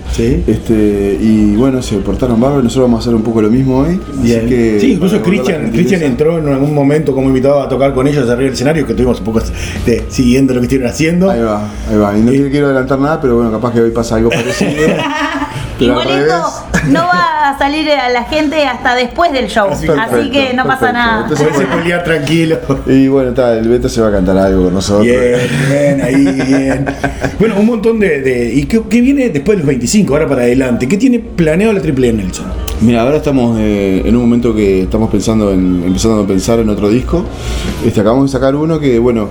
[0.48, 4.00] Este, y bueno, se portaron bárbaros, nosotros vamos a hacer un poco lo mismo hoy.
[4.20, 5.72] así que, sí, incluso Cristian.
[5.72, 8.92] Cristian entró en algún momento como invitado a tocar con ellos arriba del escenario, que
[8.92, 11.30] estuvimos un poco este, siguiendo lo que estuvieron haciendo.
[11.30, 12.18] Ahí va, ahí va.
[12.18, 14.72] Y no quiero- quiero adelantar nada, pero bueno, capaz que hoy pasa algo parecido.
[15.88, 16.44] pero al Igualito
[16.90, 19.68] no va a salir a la gente hasta después del show.
[19.72, 20.94] Así, Perfecto, que no pasa perfecto.
[20.94, 21.28] nada.
[21.30, 22.58] Entonces, tranquilo.
[22.88, 25.06] Y bueno, ta, el Beto se va a cantar algo con nosotros.
[25.06, 26.86] Bien, bien, ahí, bien.
[27.40, 28.22] Bueno, un montón de.
[28.22, 30.88] de- ¿Y qué, qué viene después de los 25, ahora para adelante?
[30.88, 32.46] ¿Qué tiene planeado la Triple E, Nelson?
[32.82, 36.70] Mira, ahora estamos eh, en un momento que estamos pensando en, empezando a pensar en
[36.70, 37.24] otro disco.
[37.86, 39.30] Este, acabamos de sacar uno que, bueno,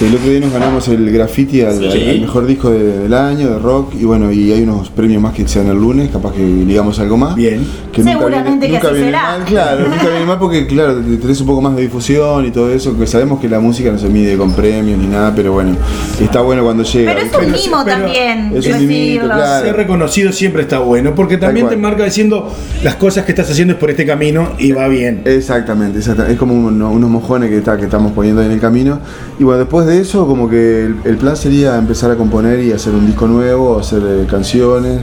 [0.00, 1.78] el otro día nos ganamos el graffiti al,
[2.20, 5.46] mejor disco de- del año, de rock, y bueno, y hay unos premios más que
[5.46, 7.34] sean el lunes, capaz que digamos algo más.
[7.34, 7.60] Bien.
[7.92, 9.22] Que Seguramente que nunca así viene será.
[9.38, 12.50] mal, claro, nunca viene mal porque, claro, te- tenés un poco más de difusión y
[12.50, 15.52] todo eso, que sabemos que la música no se mide con premios ni nada, pero
[15.52, 15.76] bueno,
[16.20, 17.12] está bueno cuando llega.
[17.14, 18.52] Pero es un mimo pero también.
[18.54, 19.64] es un mimito, claro.
[19.66, 22.50] Ser reconocido siempre está bueno, porque también te marca diciendo
[22.82, 25.22] las cosas que estás haciendo es por este camino y va bien.
[25.26, 28.60] Exactamente, exacta- es como uno- unos mojones que, está, que estamos poniendo ahí en el
[28.60, 28.98] camino.
[29.38, 32.72] Y bueno, después de eso, como que el, el plan sería empezar a componer y
[32.72, 35.00] hacer un disco nuevo, hacer eh, canciones.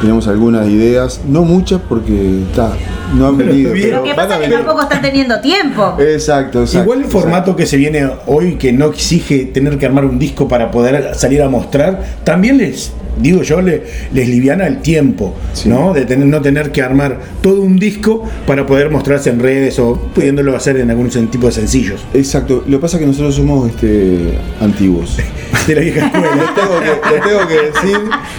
[0.00, 2.72] Tenemos algunas ideas, no muchas porque está,
[3.14, 3.72] no han venido.
[3.72, 3.90] bien.
[3.90, 5.96] Lo pero que pasa a es que tampoco están teniendo tiempo.
[6.00, 6.82] Exacto, exacto.
[6.82, 10.48] Igual el formato que se viene hoy, que no exige tener que armar un disco
[10.48, 13.82] para poder salir a mostrar, también les, digo yo, le-
[14.12, 15.68] les liviana el tiempo, Sí.
[15.68, 15.92] ¿no?
[15.92, 19.94] De tener, no tener que armar todo un disco para poder mostrarse en redes o
[20.14, 22.04] pudiéndolo hacer en algún tipo de sencillos.
[22.14, 25.16] Exacto, lo que pasa es que nosotros somos este, antiguos.
[25.66, 26.54] De la vieja escuela.
[26.56, 27.98] tengo que, lo tengo que decir.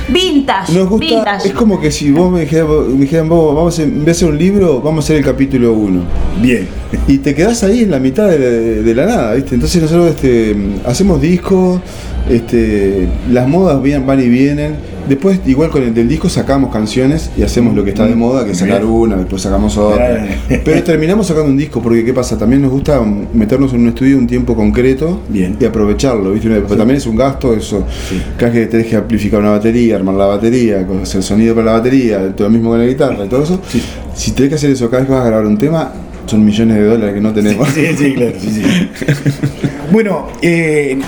[0.09, 0.73] Vintage.
[0.73, 1.47] Nos gusta, vintage.
[1.47, 4.11] es como que si vos me dijeras, me dijeran, vos, vamos a, en vez de
[4.11, 6.01] hacer un libro, vamos a hacer el capítulo 1.
[6.41, 6.82] Bien.
[7.07, 9.55] Y te quedás ahí en la mitad de la, de la nada, ¿viste?
[9.55, 11.81] Entonces nosotros este, hacemos discos,
[12.29, 14.93] este, las modas van y vienen.
[15.07, 18.45] Después, igual con el del disco, sacamos canciones y hacemos lo que está de moda,
[18.45, 20.25] que es sacar una, después sacamos otra.
[20.63, 22.37] Pero terminamos sacando un disco, porque ¿qué pasa?
[22.37, 23.01] También nos gusta
[23.33, 25.57] meternos en un estudio un tiempo concreto Bien.
[25.59, 26.47] y aprovecharlo, ¿viste?
[26.47, 27.85] Pero también es un gasto eso.
[28.37, 31.73] Cada vez que tenés que amplificar una batería, armar la batería, hacer sonido para la
[31.73, 33.59] batería, todo lo mismo con la guitarra y todo eso.
[34.15, 35.91] Si tenés que hacer eso cada vez que vas a grabar un tema,
[36.25, 37.67] son millones de dólares que no tenemos.
[37.69, 38.33] Sí, sí, claro.
[38.39, 38.63] sí.
[39.91, 40.99] bueno, eh,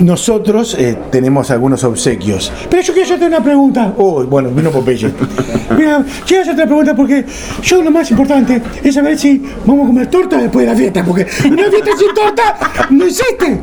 [0.00, 2.52] nosotros eh, tenemos algunos obsequios.
[2.70, 3.94] Pero yo quiero hacerte una pregunta.
[3.98, 5.12] Oh, bueno, vino Popeye.
[5.76, 7.24] Mira, quiero hacerte una pregunta porque
[7.62, 11.04] yo lo más importante es saber si vamos a comer torta después de la fiesta,
[11.04, 13.60] porque una fiesta sin torta no existe.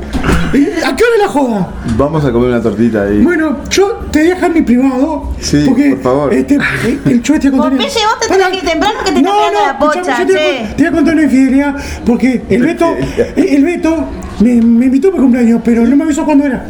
[0.86, 1.74] ¿A qué hora es la joda?
[1.98, 3.22] Vamos a comer una tortita ahí.
[3.22, 5.32] Bueno, yo te dejo en mi privado.
[5.40, 6.34] Sí, porque, por favor.
[6.34, 6.58] Este,
[7.06, 9.80] el chuete con Popeye, vos te tenés que ir temprano que te está pegando la
[9.80, 10.40] pocha, yo te, che.
[10.40, 11.76] voy a- te voy a contar una infidelidad,
[12.06, 12.96] porque el Beto,
[13.36, 14.06] el, el Beto
[14.40, 16.66] me, me invitó para cumpleaños, pero no me avisó cuándo era.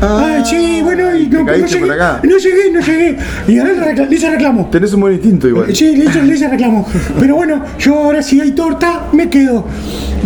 [0.00, 2.20] Ah, sí, bueno, y no, ¿te no llegué, por acá?
[2.22, 3.18] no llegué, no llegué.
[3.48, 4.68] Y ahora le, recla- le hice reclamo.
[4.70, 5.74] Tenés un buen instinto igual.
[5.74, 6.86] Sí, le hice, le hice reclamo.
[7.18, 9.64] Pero bueno, yo ahora si hay torta, me quedo.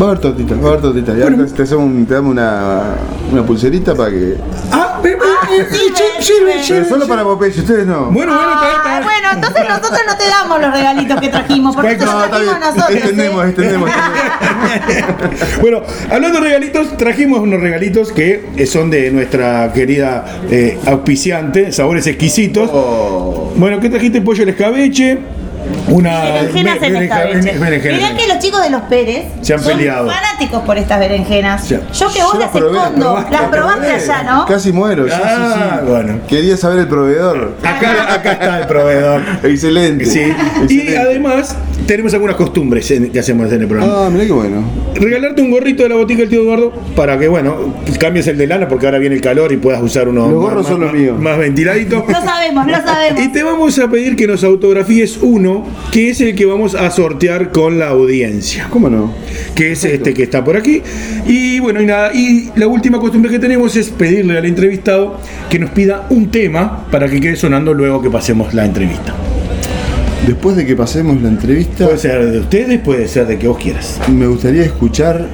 [0.01, 1.15] Va a haber tortita, va a haber tortita.
[1.17, 1.47] Ya Bueno.
[1.47, 2.83] te, hacemos un- te damos una,
[3.33, 4.37] una pulserita para que.
[4.71, 5.17] Ah, eh, eh,
[5.71, 5.77] eh,
[6.21, 8.11] sirve, sirve, Pero solo para Popeye, ustedes no.
[8.11, 9.12] Bueno, bueno, está, Ah, está.
[9.35, 12.91] Bueno, entonces nosotros no te damos los regalitos que trajimos, porque eso No, trajimos nosotros.
[12.91, 13.49] Entendemos, ¿eh?
[13.49, 13.91] entendemos.
[15.61, 22.07] Bueno, hablando de regalitos, trajimos unos regalitos que son de nuestra querida eh, auspiciante, sabores
[22.07, 22.71] exquisitos.
[22.73, 23.53] Oh.
[23.57, 24.21] Bueno, ¿qué trajiste?
[24.21, 25.19] Pollo al escabeche,
[25.89, 27.59] una Berenjenas be- en berenja- escabeche.
[27.59, 27.97] berenjena.
[27.97, 30.07] Mirá que los chicos de los Pérez Se han son peleado.
[30.11, 31.65] fanáticos por estas berenjenas.
[31.65, 31.77] Sí.
[31.93, 34.47] Yo que vos Yo las probé, escondo, probaste, las probaste allá, ¿no?
[34.47, 35.17] Casi muero, Ah,
[35.55, 35.91] sí, sí.
[35.91, 36.19] bueno.
[36.29, 37.55] Quería saber el proveedor.
[37.63, 39.23] Acá, acá está el proveedor.
[39.43, 40.05] Excelente.
[40.07, 40.33] Sí.
[40.69, 41.57] Y además
[41.87, 44.07] tenemos algunas costumbres que hacemos en el programa.
[44.07, 44.63] Ah, mirá qué bueno.
[44.95, 48.47] Regalarte un gorrito de la botica del tío Eduardo para que, bueno, cambies el de
[48.47, 50.93] lana porque ahora viene el calor y puedas usar uno Los más- gorros son más-
[50.93, 51.19] los míos.
[51.19, 52.05] más ventiladito.
[52.09, 53.21] Lo sabemos, lo sabemos.
[53.21, 55.52] Y te vamos a pedir que nos autografíes uno
[55.91, 58.69] que es el que vamos a sortear con la audiencia.
[58.71, 59.13] ¿Cómo no?
[59.55, 60.83] Que es este que está por aquí.
[61.27, 65.19] Y bueno, y nada, y la última costumbre que tenemos es pedirle al entrevistado
[65.51, 69.15] que nos pida un tema para que quede sonando luego que pasemos la entrevista.
[70.27, 73.59] Después de que pasemos la entrevista, Puede ser de ustedes, puede ser de que vos
[73.59, 73.99] quieras.
[74.09, 75.27] me gustaría escuchar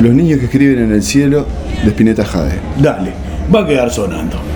[0.00, 1.46] Los niños que escriben en el cielo
[1.84, 2.54] de Spinetta Jade.
[2.80, 3.12] Dale,
[3.54, 4.53] va a quedar sonando.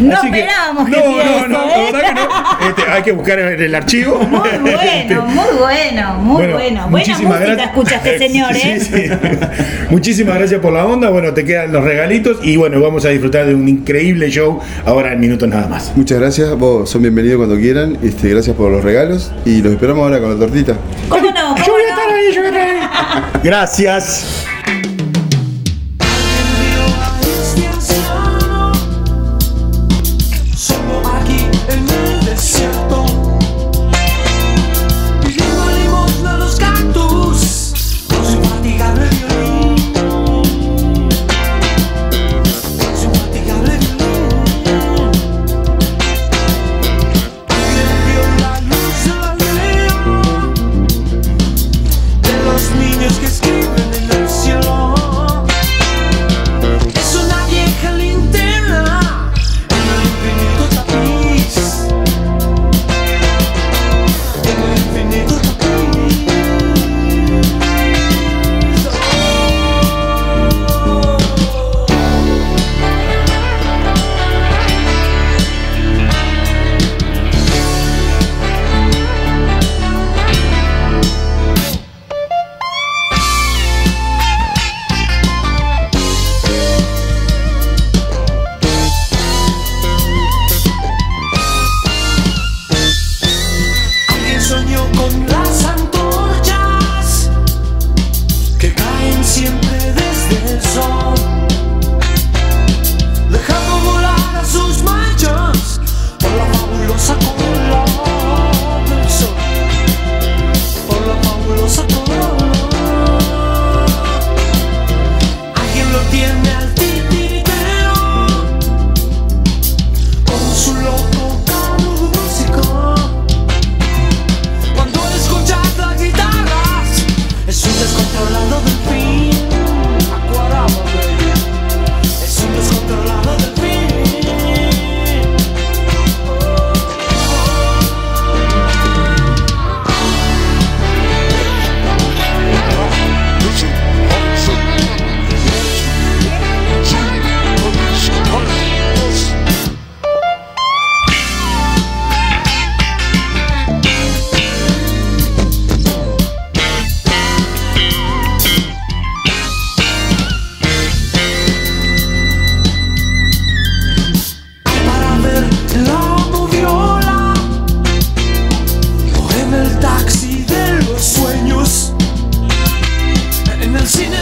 [0.00, 1.72] No Así que- esperábamos que no, no, eso, no, ¿eh?
[1.92, 2.68] la verdad que no.
[2.68, 4.18] Este, hay que buscar en el archivo.
[4.18, 6.54] Muy bueno, muy bueno, muy Bueno, bueno.
[6.54, 7.68] Buena muchísimas música gracias.
[7.68, 8.80] escucha este señor, ¿eh?
[8.80, 9.10] Sí, sí.
[9.90, 11.10] Muchísimas gracias por la onda.
[11.10, 15.12] Bueno, te quedan los regalitos y bueno, vamos a disfrutar de un increíble show ahora
[15.12, 15.92] en minutos nada más.
[15.96, 17.96] Muchas gracias, vos son bienvenidos cuando quieran.
[18.02, 20.74] Este, gracias por los regalos y los esperamos ahora con la tortita.
[21.08, 21.56] ¿Cómo no?
[21.56, 23.40] Yo ¿Cómo voy a estar ahí, yo voy a estar ahí.
[23.42, 24.46] Gracias.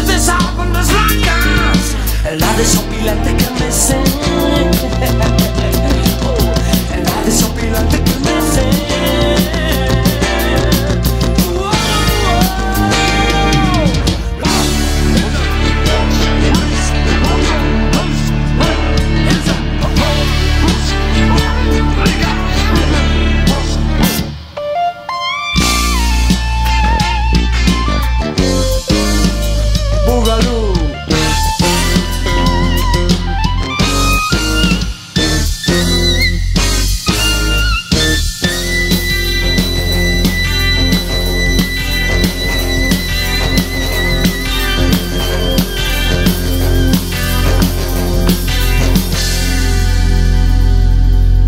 [0.02, 1.94] En el cine de sábanas blancas.
[2.30, 3.96] En la desopilante que me sé.
[6.94, 8.11] En la desopilante que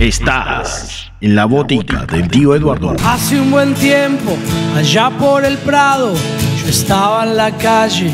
[0.04, 2.94] Estás en la botica del tío Eduardo.
[3.06, 4.36] Hace un buen tiempo,
[4.76, 6.12] allá por el Prado,
[6.60, 8.10] yo estaba en la calle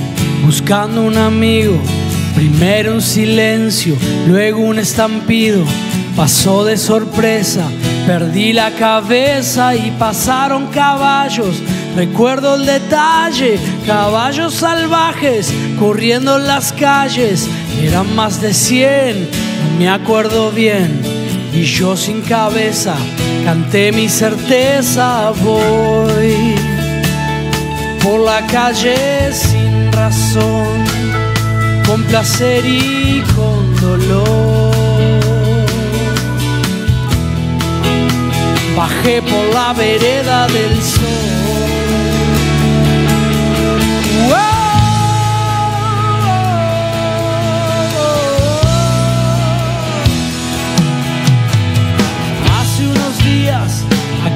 [0.46, 1.76] buscando un amigo.
[2.36, 3.96] Primero un silencio,
[4.28, 5.64] luego un estampido.
[6.14, 7.64] Pasó de sorpresa,
[8.06, 11.60] perdí la cabeza y pasaron caballos.
[11.96, 17.48] Recuerdo el detalle, caballos salvajes corriendo en las calles.
[17.82, 19.28] Eran más de cien,
[19.64, 21.19] no me acuerdo bien.
[21.52, 22.94] Y yo sin cabeza
[23.44, 26.54] canté mi certeza, voy
[28.02, 30.84] por la calle sin razón,
[31.86, 34.70] con placer y con dolor.
[38.80, 41.59] bajé por la vereda del sol.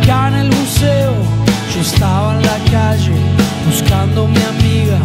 [0.04, 1.14] Acá en el museo,
[1.74, 3.12] yo estaba en la calle
[3.66, 4.98] buscando mi amiga.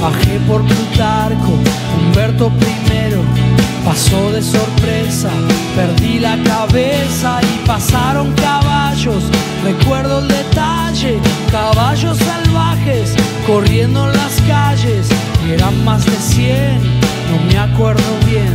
[0.00, 1.58] Bajé por Plutarco,
[1.96, 5.30] Humberto I, pasó de sorpresa,
[5.74, 9.24] perdí la cabeza y pasaron caballos.
[9.64, 11.18] Recuerdo el detalle,
[11.50, 13.14] caballos salvajes
[13.46, 15.08] corriendo en las calles,
[15.50, 16.82] eran más de 100,
[17.30, 18.54] no me acuerdo bien.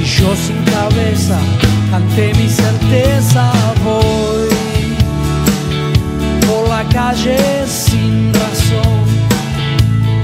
[0.00, 1.38] Y yo sin cabeza
[1.92, 3.52] ante mi certeza
[3.84, 4.21] voy
[7.12, 9.04] por la calle sin razón,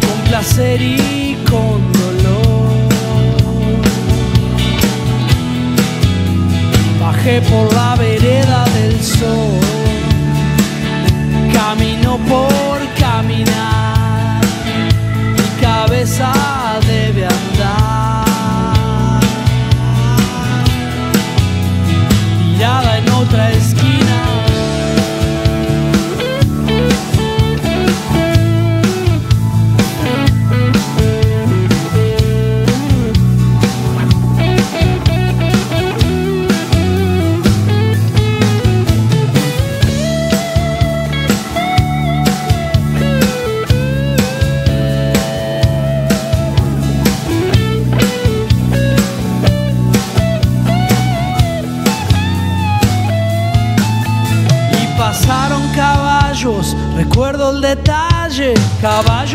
[0.01, 2.89] con placer y con dolor.
[7.01, 9.61] Bajé por la vereda del sol,
[11.53, 14.41] camino por caminar,
[15.37, 16.58] mi cabeza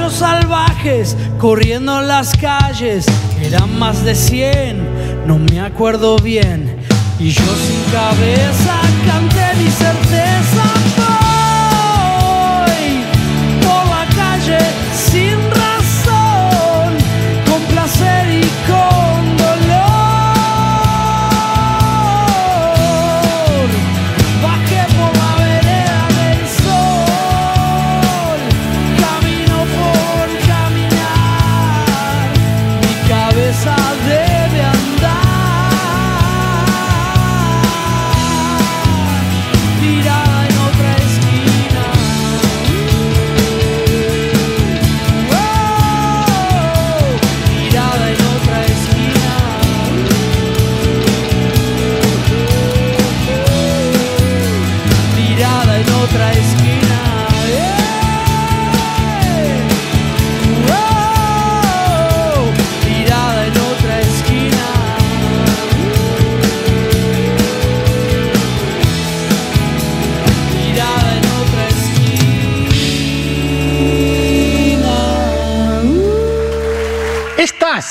[0.09, 3.05] salvajes corriendo en las calles,
[3.41, 6.77] eran más de 100, no me acuerdo bien,
[7.19, 10.72] y yo sin cabeza canté mi certeza.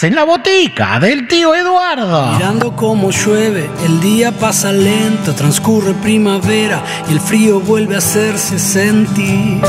[0.03, 2.33] En la botica del tío Eduardo.
[2.33, 8.59] Mirando cómo llueve, el día pasa lento, transcurre primavera y el frío vuelve a hacerse
[8.59, 9.61] sentir.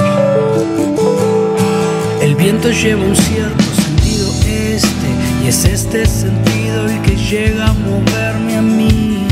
[2.19, 5.07] El viento lleva un cierto sentido este
[5.43, 9.27] y es este sentido el que llega a moverme a mí,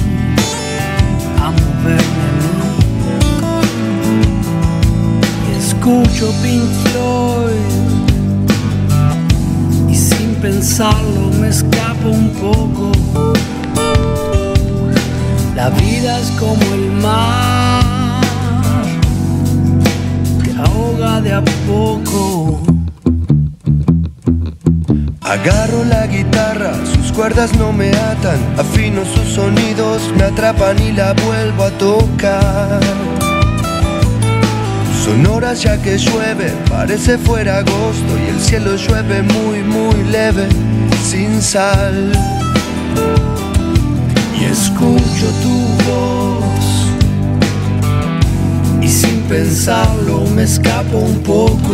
[1.39, 2.33] a moverme a
[2.77, 2.87] mí.
[5.57, 7.90] Escucho Pink Floyd
[10.61, 12.91] pensarlo me escapo un poco.
[15.55, 18.21] La vida es como el mar
[20.43, 22.61] que ahoga de a poco.
[25.21, 31.13] Agarro la guitarra, sus cuerdas no me atan, afino sus sonidos, me atrapan y la
[31.13, 33.20] vuelvo a tocar.
[35.03, 40.47] Sonoras ya que llueve, parece fuera agosto y el cielo llueve muy muy leve,
[41.03, 42.11] sin sal.
[44.39, 45.57] Y escucho tu
[45.89, 46.87] voz
[48.79, 51.73] y sin pensarlo me escapo un poco.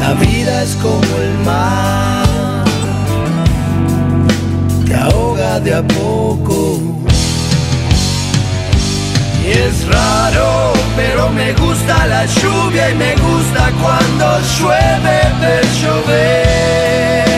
[0.00, 2.64] La vida es como el mar,
[4.84, 7.01] te ahoga de a poco.
[9.44, 17.32] Y es raro, pero me gusta la lluvia y me gusta cuando llueve ver llover.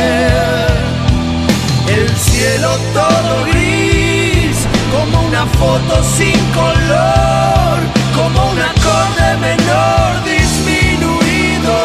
[1.88, 7.78] El cielo todo gris, como una foto sin color,
[8.14, 11.76] como un acorde menor disminuido.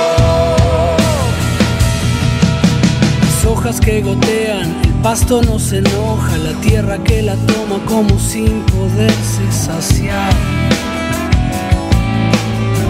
[3.22, 8.62] Las hojas que gotean, pasto no se enoja, la tierra que la toma como sin
[8.64, 10.34] poderse saciar.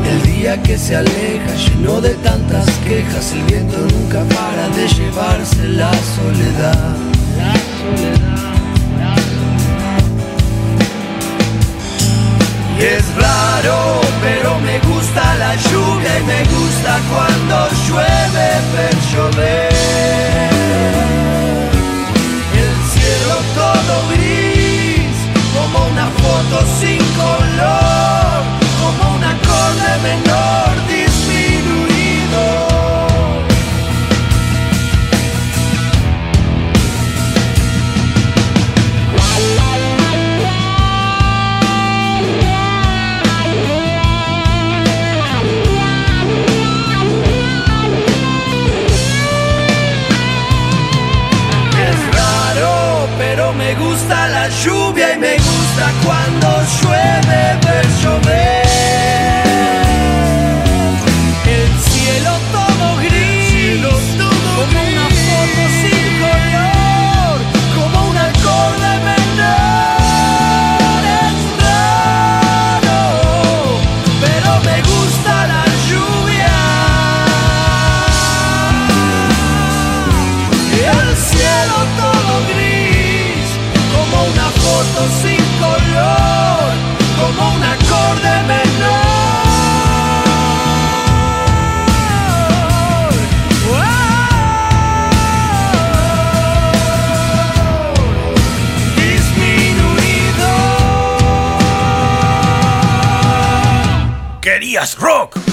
[0.10, 5.68] El día que se aleja, lleno de tantas quejas, el viento nunca para de llevarse
[5.68, 6.95] la soledad.
[7.38, 8.49] La soledad.
[12.80, 20.59] Y es raro, pero me gusta la lluvia y me gusta cuando llueve ver llover.
[25.80, 28.44] Como una foto sin color,
[28.82, 31.09] como un acorde menor
[56.04, 56.48] cuando
[56.82, 58.59] llueve ver llover.
[104.70, 105.49] Querías rock.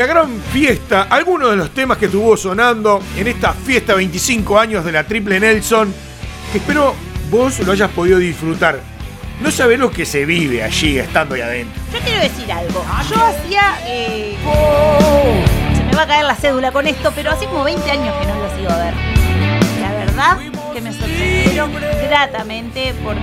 [0.00, 4.82] La gran fiesta, algunos de los temas que estuvo sonando en esta fiesta 25 años
[4.82, 5.92] de la Triple Nelson,
[6.50, 6.94] que espero
[7.30, 8.80] vos lo hayas podido disfrutar.
[9.42, 11.78] No sabés lo que se vive allí estando ahí adentro.
[11.92, 12.82] Yo quiero decir algo.
[13.10, 13.78] Yo hacía.
[13.86, 14.38] eh,
[15.76, 18.26] se me va a caer la cédula con esto, pero hace como 20 años que
[18.26, 18.94] no lo sigo a ver.
[19.82, 20.38] La verdad
[20.72, 21.72] que me sorprendieron
[22.08, 23.20] gratamente porque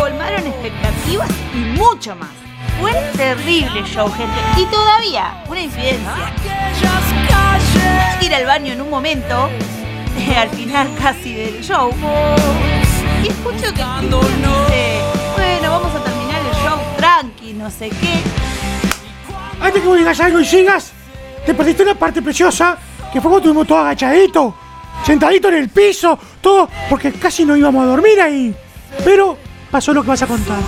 [0.00, 2.51] colmaron expectativas y mucho más.
[2.82, 4.34] Fue terrible show, gente.
[4.58, 5.60] Y todavía, una
[8.18, 9.48] que ir al baño en un momento,
[10.36, 11.92] al final casi del show,
[13.22, 15.00] y escucho que dice,
[15.36, 18.20] bueno, vamos a terminar el show tranqui, no sé qué.
[19.60, 20.92] Antes que vos digas algo y sigas,
[21.46, 22.76] te perdiste una parte preciosa,
[23.12, 24.54] que fue cuando estuvimos todos agachaditos,
[25.04, 28.52] sentaditos en el piso, todo, porque casi no íbamos a dormir ahí.
[29.04, 29.38] Pero
[29.70, 30.58] pasó lo que vas a contar.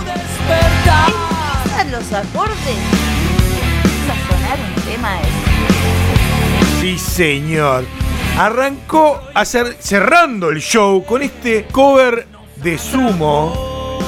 [1.76, 2.76] Empiezan los acordes.
[3.82, 6.80] Empieza a sonar un tema de...
[6.80, 7.84] Sí, señor.
[8.38, 13.98] Arrancó a hacer, cerrando el show con este cover de Sumo.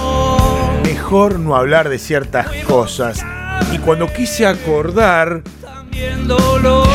[0.85, 3.25] Mejor no hablar de ciertas cosas.
[3.73, 5.43] Y cuando quise acordar,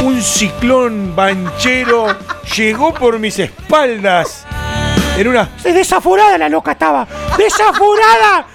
[0.03, 2.15] un ciclón banchero
[2.55, 4.45] llegó por mis espaldas.
[5.17, 5.49] En una.
[5.63, 7.05] Desaforada la loca estaba.
[7.37, 8.45] ¡Desaforada!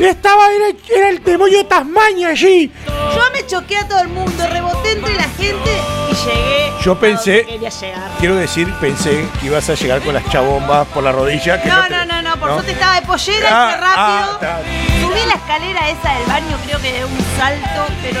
[0.00, 2.72] Estaba, era, era el demonio de Tasmania allí.
[2.86, 5.70] Yo me choqué a todo el mundo, reboté entre la gente
[6.10, 6.72] y llegué.
[6.82, 8.10] Yo pensé- Quería llegar.
[8.18, 11.60] Quiero decir, pensé que ibas a llegar con las chabombas por la rodilla.
[11.62, 14.50] Que No, te- no, no, no, por suerte estaba de pollera, Ah, hice rápido.
[14.50, 14.60] ah.
[15.00, 18.20] Subí la escalera esa del baño, creo que de un salto, pero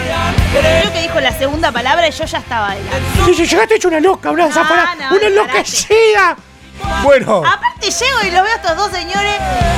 [0.60, 3.00] creo que dijo la segunda palabra y yo ya estaba adelante.
[3.26, 5.26] Sí, sí, llegaste hecho una loca, una no, una disparate.
[5.26, 6.36] enloquecida.
[7.02, 9.34] Bueno, Aparte llego y lo veo a estos dos señores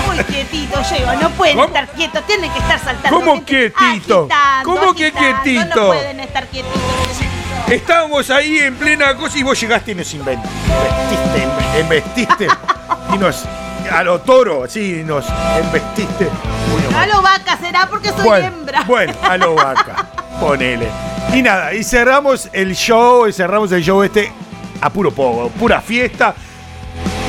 [0.07, 1.67] muy quietitos, llego, no pueden ¿Cómo?
[1.69, 3.19] estar quietos, tienen que estar saltando.
[3.21, 3.85] ¿Cómo quietito?
[4.29, 5.77] agitando, ¿Cómo que quietito?
[5.81, 6.81] No pueden estar quietitos.
[7.69, 12.49] estábamos ahí en plena cosa y vos llegaste y nos inven- embestiste, embe- embestiste
[13.15, 13.45] y nos.
[13.91, 15.25] A lo toro, así nos
[15.59, 16.29] embestiste.
[16.97, 18.83] A lo vaca será porque soy Bueno, hembra.
[18.85, 20.07] bueno, a lo vaca.
[20.41, 20.89] Ponele.
[21.35, 24.33] Y nada, y cerramos el show, y cerramos el show este
[24.81, 26.35] a puro poco, pura fiesta.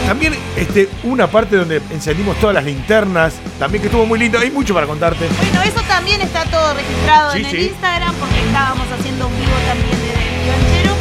[0.08, 4.38] También este, una parte donde encendimos todas las linternas, también que estuvo muy lindo.
[4.38, 5.28] Hay mucho para contarte.
[5.28, 7.60] Bueno, eso también está todo registrado Sí, en el.
[7.62, 10.93] Instagram porque estábamos haciendo un vivo también de David Banchero,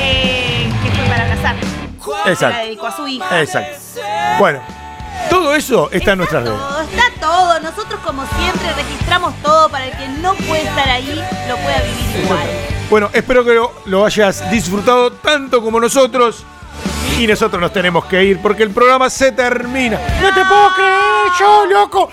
[0.00, 1.56] eh, que fue para casar.
[2.26, 2.56] Exacto.
[2.56, 3.40] La dedicó a su hija.
[3.40, 3.78] Exacto.
[4.38, 4.60] Bueno,
[5.28, 6.58] todo eso está en nuestras redes.
[6.58, 7.60] Todo, está todo.
[7.60, 12.24] Nosotros, como siempre, registramos todo para el que no puede estar ahí, lo pueda vivir
[12.24, 12.48] igual.
[12.90, 16.44] Bueno, espero que lo, lo hayas disfrutado tanto como nosotros.
[17.20, 19.98] Y nosotros nos tenemos que ir porque el programa se termina.
[20.22, 22.10] No te puedo creer, yo, loco.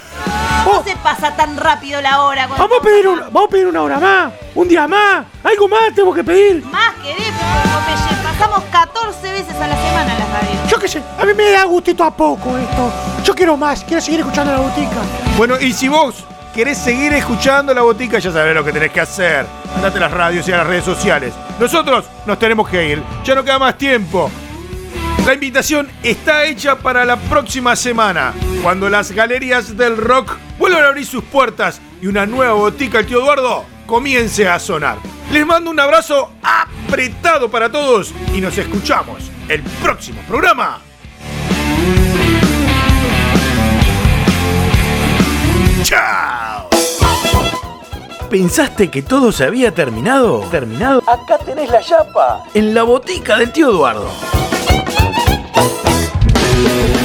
[0.66, 2.46] ¿Cómo se pasa tan rápido la hora?
[2.48, 5.70] cuando Vamos a pedir, un- vamos a pedir una hora más, un día más, algo
[5.70, 6.62] más tengo que pedir.
[6.66, 8.22] Más querés, Popeye.
[8.22, 10.50] Pasamos 14 veces a la semana en la radio.
[10.70, 12.92] Yo qué sé, a mí me da gustito a poco esto.
[13.24, 14.98] Yo quiero más, quiero seguir escuchando la botica.
[15.38, 19.00] Bueno, y si vos querés seguir escuchando la botica, ya sabés lo que tenés que
[19.00, 19.46] hacer.
[19.74, 21.34] Andate a las radios y a las redes sociales.
[21.62, 23.02] Nosotros nos tenemos que ir.
[23.24, 24.30] Ya no queda más tiempo.
[25.28, 30.88] La invitación está hecha para la próxima semana, cuando las galerías del rock vuelvan a
[30.88, 35.00] abrir sus puertas y una nueva botica, el tío Eduardo, comience a sonar.
[35.34, 40.80] Les mando un abrazo apretado para todos y nos escuchamos el próximo programa.
[45.84, 46.70] ¡Chao!
[48.30, 50.48] ¿Pensaste que todo se había terminado?
[50.50, 51.04] ¿Terminado?
[51.06, 52.46] Acá tenés la chapa.
[52.54, 54.10] En la botica del tío Eduardo.
[55.60, 56.97] Thank you.